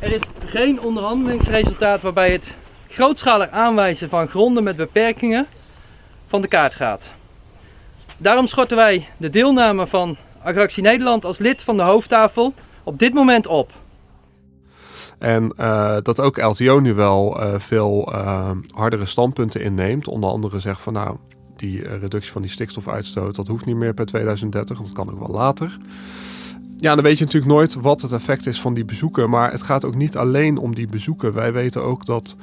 Er 0.00 0.12
is 0.12 0.22
geen 0.46 0.80
onderhandelingsresultaat 0.80 2.02
waarbij 2.02 2.32
het 2.32 2.56
grootschalig 2.88 3.50
aanwijzen 3.50 4.08
van 4.08 4.28
gronden 4.28 4.64
met 4.64 4.76
beperkingen 4.76 5.46
van 6.26 6.40
de 6.40 6.48
kaart 6.48 6.74
gaat. 6.74 7.10
Daarom 8.16 8.46
schorten 8.46 8.76
wij 8.76 9.08
de 9.16 9.30
deelname 9.30 9.86
van 9.86 10.16
Agractie 10.42 10.82
Nederland 10.82 11.24
als 11.24 11.38
lid 11.38 11.62
van 11.62 11.76
de 11.76 11.82
hoofdtafel 11.82 12.54
op 12.84 12.98
dit 12.98 13.14
moment 13.14 13.46
op. 13.46 13.70
En 15.18 15.52
uh, 15.58 15.96
dat 16.02 16.20
ook 16.20 16.42
LTO 16.42 16.80
nu 16.80 16.94
wel 16.94 17.42
uh, 17.42 17.58
veel 17.58 18.12
uh, 18.12 18.50
hardere 18.70 19.06
standpunten 19.06 19.60
inneemt. 19.60 20.08
Onder 20.08 20.30
andere 20.30 20.60
zegt 20.60 20.80
van 20.80 20.92
nou, 20.92 21.16
die 21.56 21.88
reductie 21.88 22.32
van 22.32 22.42
die 22.42 22.50
stikstofuitstoot, 22.50 23.34
dat 23.34 23.46
hoeft 23.46 23.64
niet 23.64 23.76
meer 23.76 23.94
per 23.94 24.06
2030, 24.06 24.78
dat 24.78 24.92
kan 24.92 25.10
ook 25.10 25.18
wel 25.18 25.36
later. 25.36 25.78
Ja, 26.78 26.94
dan 26.94 27.04
weet 27.04 27.18
je 27.18 27.24
natuurlijk 27.24 27.52
nooit 27.52 27.74
wat 27.74 28.02
het 28.02 28.12
effect 28.12 28.46
is 28.46 28.60
van 28.60 28.74
die 28.74 28.84
bezoeken. 28.84 29.30
Maar 29.30 29.50
het 29.50 29.62
gaat 29.62 29.84
ook 29.84 29.94
niet 29.94 30.16
alleen 30.16 30.58
om 30.58 30.74
die 30.74 30.86
bezoeken. 30.86 31.32
Wij 31.32 31.52
weten 31.52 31.82
ook 31.82 32.06
dat 32.06 32.36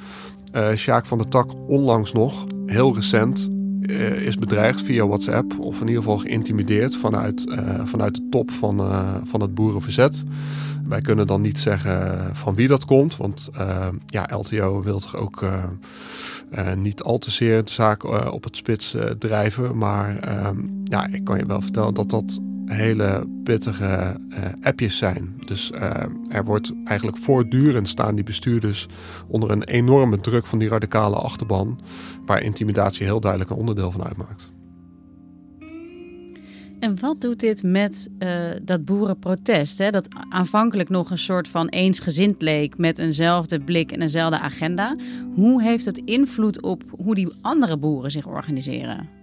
uh, 0.54 0.68
Sjaak 0.74 1.06
van 1.06 1.18
der 1.18 1.28
Tak 1.28 1.50
onlangs 1.66 2.12
nog, 2.12 2.46
heel 2.66 2.94
recent, 2.94 3.50
uh, 3.80 4.10
is 4.10 4.38
bedreigd 4.38 4.82
via 4.82 5.06
WhatsApp. 5.06 5.58
Of 5.58 5.80
in 5.80 5.86
ieder 5.86 6.02
geval 6.02 6.18
geïntimideerd 6.18 6.96
vanuit, 6.96 7.46
uh, 7.46 7.80
vanuit 7.84 8.14
de 8.14 8.26
top 8.30 8.50
van, 8.50 8.82
van 9.24 9.40
het 9.40 9.54
boerenverzet. 9.54 10.22
Wij 10.88 11.00
kunnen 11.00 11.26
dan 11.26 11.40
niet 11.40 11.58
zeggen 11.58 12.30
van 12.36 12.54
wie 12.54 12.68
dat 12.68 12.84
komt. 12.84 13.16
Want 13.16 13.50
ja, 14.06 14.28
LTO 14.36 14.82
wil 14.82 14.98
toch 14.98 15.16
ook 15.16 15.44
niet 16.76 17.02
al 17.02 17.18
te 17.18 17.30
zeer 17.30 17.64
de 17.64 17.72
zaak 17.72 18.32
op 18.32 18.44
het 18.44 18.56
spits 18.56 18.96
drijven. 19.18 19.78
Maar 19.78 20.18
ehm, 20.18 20.58
ja, 20.84 21.06
ik 21.06 21.24
kan 21.24 21.38
je 21.38 21.46
wel 21.46 21.60
vertellen 21.60 21.94
dat 21.94 22.10
dat 22.10 22.40
hele 22.66 23.26
pittige 23.44 24.20
uh, 24.28 24.38
appjes 24.62 24.96
zijn. 24.96 25.34
Dus 25.46 25.70
uh, 25.74 26.04
er 26.28 26.44
wordt 26.44 26.72
eigenlijk 26.84 27.18
voortdurend 27.18 27.88
staan 27.88 28.14
die 28.14 28.24
bestuurders 28.24 28.86
onder 29.26 29.50
een 29.50 29.64
enorme 29.64 30.20
druk 30.20 30.46
van 30.46 30.58
die 30.58 30.68
radicale 30.68 31.16
achterban, 31.16 31.80
waar 32.26 32.42
intimidatie 32.42 33.06
heel 33.06 33.20
duidelijk 33.20 33.50
een 33.50 33.56
onderdeel 33.56 33.90
van 33.90 34.04
uitmaakt. 34.04 34.52
En 36.84 37.00
wat 37.00 37.20
doet 37.20 37.40
dit 37.40 37.62
met 37.62 38.08
uh, 38.18 38.50
dat 38.62 38.84
boerenprotest? 38.84 39.78
Hè? 39.78 39.90
Dat 39.90 40.08
aanvankelijk 40.28 40.88
nog 40.88 41.10
een 41.10 41.18
soort 41.18 41.48
van 41.48 41.68
eensgezind 41.68 42.42
leek 42.42 42.78
met 42.78 42.98
eenzelfde 42.98 43.60
blik 43.60 43.92
en 43.92 44.02
eenzelfde 44.02 44.38
agenda. 44.38 44.96
Hoe 45.34 45.62
heeft 45.62 45.84
het 45.84 45.98
invloed 45.98 46.62
op 46.62 46.82
hoe 46.90 47.14
die 47.14 47.32
andere 47.40 47.76
boeren 47.76 48.10
zich 48.10 48.26
organiseren? 48.26 49.13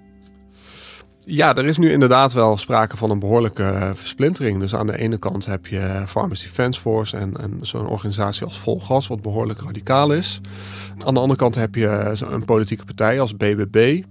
Ja, 1.26 1.56
er 1.56 1.66
is 1.66 1.78
nu 1.78 1.92
inderdaad 1.92 2.34
wel 2.34 2.58
sprake 2.58 2.98
van 2.98 3.10
een 3.10 3.20
behoorlijke 3.20 3.64
uh, 3.64 3.90
versplintering. 3.94 4.60
Dus 4.60 4.76
aan 4.76 4.88
de 4.88 4.98
ene 4.98 5.18
kant 5.18 5.46
heb 5.46 5.66
je 5.68 6.04
Farmers 6.08 6.42
Defence 6.42 6.80
Force 6.80 7.18
en, 7.18 7.34
zo'n 7.60 7.88
organisatie 7.88 8.46
als 8.46 8.60
Volgas, 8.60 9.08
wat 9.08 9.22
behoorlijk 9.22 9.62
radicaal 9.62 10.12
is. 10.12 10.42
Aan 11.06 11.14
de 11.14 11.20
andere 11.20 11.40
kant 11.40 11.56
heb 11.56 11.76
je 11.76 12.16
een 12.30 12.46
politieke 12.46 12.86
partij 12.86 13.20
als 13.20 13.38
BBB, 13.38 14.02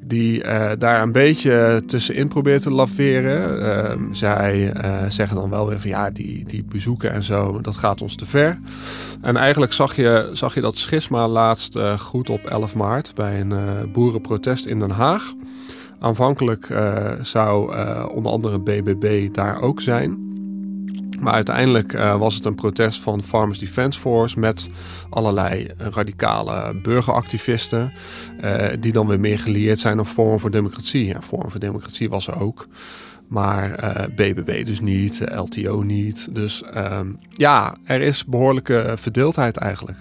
die 0.00 0.44
uh, 0.44 0.70
daar 0.78 1.02
een 1.02 1.12
beetje 1.12 1.82
tussenin 1.86 2.28
probeert 2.28 2.62
te 2.62 2.70
laveren. 2.70 3.58
Uh, 3.62 4.08
zij 4.12 4.72
zeggen 5.08 5.36
dan 5.36 5.50
wel 5.50 5.68
weer 5.68 5.80
van 5.80 5.90
ja, 5.90 6.10
die, 6.10 6.44
die 6.44 6.64
bezoeken 6.64 7.12
en 7.12 7.22
zo, 7.22 7.60
dat 7.60 7.76
gaat 7.76 8.02
ons 8.02 8.14
te 8.14 8.26
ver. 8.26 8.58
En 9.22 9.36
eigenlijk 9.36 9.72
zag 9.72 9.96
je, 9.96 10.30
zag 10.32 10.54
je 10.54 10.60
dat 10.60 10.76
schisma 10.76 11.28
laatst 11.28 11.78
goed 11.98 12.30
op 12.30 12.46
11 12.46 12.74
maart 12.74 13.14
bij 13.14 13.40
een 13.40 13.54
boerenprotest 13.92 14.66
in 14.66 14.78
Den 14.78 14.90
Haag. 14.90 15.32
Aanvankelijk 16.00 16.68
uh, 16.68 17.10
zou 17.22 17.76
uh, 17.76 18.06
onder 18.14 18.32
andere 18.32 18.60
BBB 18.60 19.34
daar 19.34 19.60
ook 19.62 19.80
zijn. 19.80 20.28
Maar 21.20 21.32
uiteindelijk 21.32 21.92
uh, 21.92 22.16
was 22.16 22.34
het 22.34 22.44
een 22.44 22.54
protest 22.54 23.02
van 23.02 23.22
Farmers 23.22 23.58
Defence 23.58 24.00
Force 24.00 24.38
met 24.38 24.68
allerlei 25.10 25.70
radicale 25.76 26.80
burgeractivisten. 26.82 27.92
die 28.80 28.92
dan 28.92 29.06
weer 29.06 29.20
meer 29.20 29.38
gelieerd 29.38 29.78
zijn 29.78 30.00
op 30.00 30.06
Forum 30.06 30.40
voor 30.40 30.50
Democratie. 30.50 31.06
Ja, 31.06 31.22
Forum 31.22 31.50
voor 31.50 31.60
Democratie 31.60 32.10
was 32.10 32.26
er 32.26 32.40
ook. 32.40 32.66
Maar 33.28 33.74
BBB 34.14 34.64
dus 34.66 34.80
niet, 34.80 35.20
LTO 35.34 35.82
niet. 35.82 36.34
Dus 36.34 36.62
ehm, 36.62 37.12
ja, 37.32 37.76
er 37.84 38.00
is 38.00 38.24
behoorlijke 38.24 38.94
verdeeldheid 38.96 39.56
eigenlijk. 39.56 39.98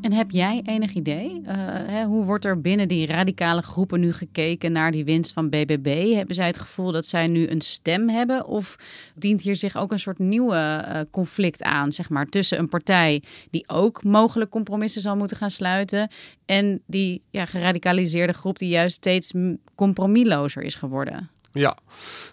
En 0.00 0.12
heb 0.12 0.30
jij 0.30 0.62
enig 0.64 0.92
idee? 0.92 1.40
Hè, 1.46 2.04
hoe 2.04 2.24
wordt 2.24 2.44
er 2.44 2.60
binnen 2.60 2.88
die 2.88 3.06
radicale 3.06 3.62
groepen 3.62 4.00
nu 4.00 4.12
gekeken 4.12 4.72
naar 4.72 4.90
die 4.90 5.04
winst 5.04 5.32
van 5.32 5.48
BBB? 5.48 6.14
Hebben 6.14 6.34
zij 6.34 6.46
het 6.46 6.58
gevoel 6.58 6.92
dat 6.92 7.06
zij 7.06 7.26
nu 7.26 7.48
een 7.48 7.60
stem 7.60 8.08
hebben? 8.08 8.46
Of 8.46 8.76
dient 9.14 9.42
hier 9.42 9.56
zich 9.56 9.76
ook 9.76 9.92
een 9.92 9.98
soort 9.98 10.18
nieuwe 10.18 10.84
uh, 10.88 11.00
conflict 11.10 11.62
aan, 11.62 11.92
zeg 11.92 12.10
maar, 12.10 12.26
tussen 12.26 12.58
een 12.58 12.68
partij 12.68 13.22
die 13.50 13.68
ook 13.68 14.04
mogelijk 14.04 14.50
compromissen 14.50 15.02
zal 15.02 15.16
moeten 15.16 15.36
gaan 15.36 15.50
sluiten 15.50 16.08
en 16.46 16.82
die 16.86 17.22
ja, 17.30 17.44
geradicaliseerde 17.44 18.32
groep 18.32 18.58
die 18.58 18.68
juist 18.68 18.96
steeds 18.96 19.32
compromislozer 19.74 20.62
is 20.62 20.74
geworden? 20.74 21.30
Ja, 21.52 21.76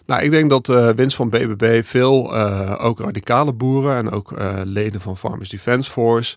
nou 0.06 0.22
ik 0.22 0.30
denk 0.30 0.50
dat 0.50 0.66
de 0.66 0.72
uh, 0.72 0.88
winst 0.88 1.16
van 1.16 1.28
BBB 1.28 1.84
veel 1.84 2.36
uh, 2.36 2.74
ook 2.78 3.00
radicale 3.00 3.52
boeren 3.52 3.96
en 3.96 4.10
ook 4.10 4.32
uh, 4.32 4.60
leden 4.64 5.00
van 5.00 5.16
Farmers 5.16 5.48
Defence 5.48 5.90
Force 5.90 6.36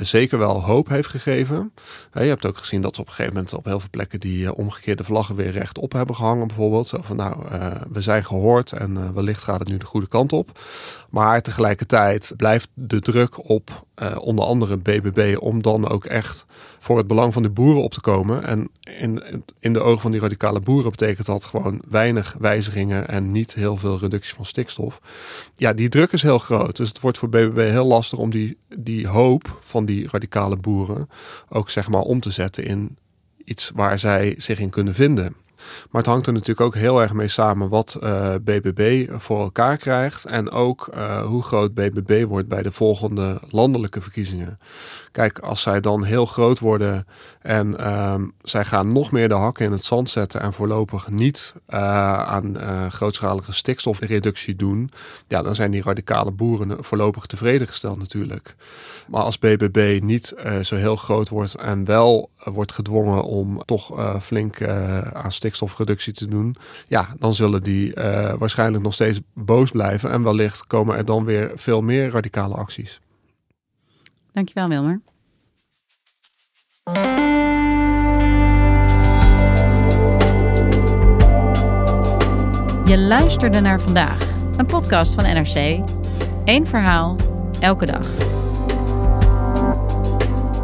zeker 0.00 0.38
wel 0.38 0.64
hoop 0.64 0.88
heeft 0.88 1.08
gegeven. 1.08 1.72
je 2.12 2.20
hebt 2.20 2.46
ook 2.46 2.58
gezien 2.58 2.82
dat 2.82 2.94
ze 2.94 3.00
op 3.00 3.06
een 3.06 3.12
gegeven 3.12 3.34
moment 3.34 3.54
op 3.54 3.64
heel 3.64 3.80
veel 3.80 3.88
plekken 3.90 4.20
die 4.20 4.54
omgekeerde 4.54 5.04
vlaggen 5.04 5.36
weer 5.36 5.50
rechtop 5.50 5.92
hebben 5.92 6.14
gehangen 6.14 6.46
bijvoorbeeld. 6.46 6.88
Zo 6.88 6.98
van 7.02 7.16
nou, 7.16 7.44
we 7.92 8.00
zijn 8.00 8.24
gehoord 8.24 8.72
en 8.72 9.14
wellicht 9.14 9.42
gaat 9.42 9.58
het 9.58 9.68
nu 9.68 9.76
de 9.76 9.84
goede 9.84 10.08
kant 10.08 10.32
op. 10.32 10.58
Maar 11.10 11.42
tegelijkertijd 11.42 12.32
blijft 12.36 12.68
de 12.74 13.00
druk 13.00 13.48
op 13.48 13.86
onder 14.20 14.44
andere 14.44 14.76
BBB 14.76 15.36
om 15.40 15.62
dan 15.62 15.88
ook 15.88 16.04
echt 16.04 16.44
voor 16.78 16.96
het 16.98 17.06
belang 17.06 17.32
van 17.32 17.42
de 17.42 17.50
boeren 17.50 17.82
op 17.82 17.92
te 17.92 18.00
komen. 18.00 18.44
En 18.44 18.68
in, 19.00 19.22
in 19.60 19.72
de 19.72 19.80
ogen 19.80 20.00
van 20.00 20.10
die 20.10 20.20
radicale 20.20 20.60
boeren 20.60 20.90
betekent 20.90 21.26
dat 21.26 21.44
gewoon 21.44 21.82
weinig 21.88 22.36
wijzigingen 22.38 23.08
en 23.08 23.30
niet 23.30 23.54
heel 23.54 23.76
veel 23.76 23.98
reductie 23.98 24.34
van 24.34 24.44
stikstof. 24.46 25.00
Ja, 25.56 25.72
die 25.72 25.88
druk 25.88 26.12
is 26.12 26.22
heel 26.22 26.38
groot. 26.38 26.76
Dus 26.76 26.88
het 26.88 27.00
wordt 27.00 27.18
voor 27.18 27.28
BBB 27.28 27.70
heel 27.70 27.86
lastig 27.86 28.18
om 28.18 28.30
die, 28.30 28.56
die 28.76 29.06
hoop 29.06 29.58
van 29.60 29.84
die 29.84 30.08
radicale 30.10 30.56
boeren 30.56 31.08
ook 31.48 31.70
zeg 31.70 31.88
maar 31.88 32.02
om 32.02 32.20
te 32.20 32.30
zetten 32.30 32.64
in 32.64 32.96
iets 33.44 33.70
waar 33.74 33.98
zij 33.98 34.34
zich 34.36 34.58
in 34.58 34.70
kunnen 34.70 34.94
vinden. 34.94 35.34
Maar 35.90 36.02
het 36.02 36.10
hangt 36.10 36.26
er 36.26 36.32
natuurlijk 36.32 36.60
ook 36.60 36.74
heel 36.74 37.00
erg 37.00 37.12
mee 37.12 37.28
samen 37.28 37.68
wat 37.68 37.98
BBB 38.44 39.06
eh, 39.08 39.18
voor 39.18 39.40
elkaar 39.40 39.76
krijgt. 39.76 40.24
En 40.24 40.50
ook 40.50 40.90
uh, 40.94 41.20
hoe 41.20 41.42
groot 41.42 41.74
BBB 41.74 42.24
wordt 42.24 42.48
bij 42.48 42.62
de 42.62 42.72
volgende 42.72 43.40
landelijke 43.50 44.00
verkiezingen. 44.00 44.56
Kijk, 45.12 45.38
als 45.38 45.62
zij 45.62 45.80
dan 45.80 46.04
heel 46.04 46.26
groot 46.26 46.58
worden 46.58 47.06
en 47.40 47.76
uh, 47.80 48.14
zij 48.42 48.64
gaan 48.64 48.92
nog 48.92 49.10
meer 49.10 49.28
de 49.28 49.34
hakken 49.34 49.64
in 49.64 49.72
het 49.72 49.84
zand 49.84 50.10
zetten 50.10 50.40
en 50.40 50.52
voorlopig 50.52 51.08
niet 51.08 51.54
uh, 51.68 51.78
aan 52.22 52.56
grootschalige 52.90 53.52
stikstofreductie 53.52 54.56
doen, 54.56 54.90
ja, 55.28 55.42
dan 55.42 55.54
zijn 55.54 55.70
die 55.70 55.82
radicale 55.82 56.30
boeren 56.30 56.84
voorlopig 56.84 57.26
tevreden 57.26 57.66
gesteld 57.66 57.98
natuurlijk. 57.98 58.54
Maar 59.08 59.22
als 59.22 59.38
BBB 59.38 59.98
niet 60.02 60.34
zo 60.62 60.76
heel 60.76 60.96
groot 60.96 61.28
wordt 61.28 61.54
en 61.54 61.84
wel 61.84 62.30
wordt 62.44 62.72
gedwongen 62.72 63.24
om 63.24 63.64
toch 63.64 63.98
uh, 63.98 64.20
flink 64.20 64.62
aan 65.12 65.32
stikstofreductie 65.32 66.12
te 66.12 66.26
doen, 66.26 66.56
ja, 66.88 67.14
dan 67.18 67.34
zullen 67.34 67.62
die 67.62 67.92
waarschijnlijk 68.38 68.84
nog 68.84 68.94
steeds 68.94 69.20
boos 69.34 69.70
blijven. 69.70 70.10
En 70.10 70.22
wellicht 70.22 70.66
komen 70.66 70.96
er 70.96 71.04
dan 71.04 71.24
weer 71.24 71.52
veel 71.54 71.80
meer 71.80 72.10
radicale 72.10 72.54
acties. 72.54 73.00
Dankjewel, 74.32 74.68
Wilmer. 74.68 75.00
Je 82.88 82.98
luisterde 82.98 83.60
naar 83.60 83.80
vandaag, 83.80 84.30
een 84.56 84.66
podcast 84.66 85.14
van 85.14 85.24
NRC. 85.24 85.80
Eén 86.44 86.66
verhaal, 86.66 87.16
elke 87.60 87.86
dag. 87.86 88.37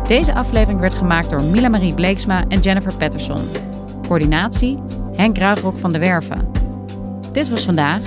Deze 0.07 0.35
aflevering 0.35 0.81
werd 0.81 0.95
gemaakt 0.95 1.31
door 1.31 1.43
Mila 1.43 1.69
Marie 1.69 1.95
Bleeksma 1.95 2.45
en 2.49 2.61
Jennifer 2.61 2.97
Patterson. 2.97 3.41
Coördinatie 4.07 4.83
Henk 5.17 5.39
Ruigrok 5.39 5.79
van 5.79 5.93
de 5.93 5.99
Werven. 5.99 6.51
Dit 7.33 7.49
was 7.49 7.65
vandaag. 7.65 8.01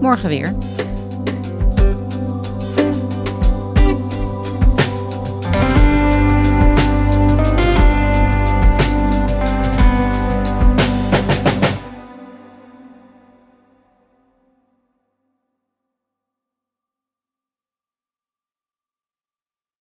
Morgen 0.00 0.28
weer. 0.28 0.54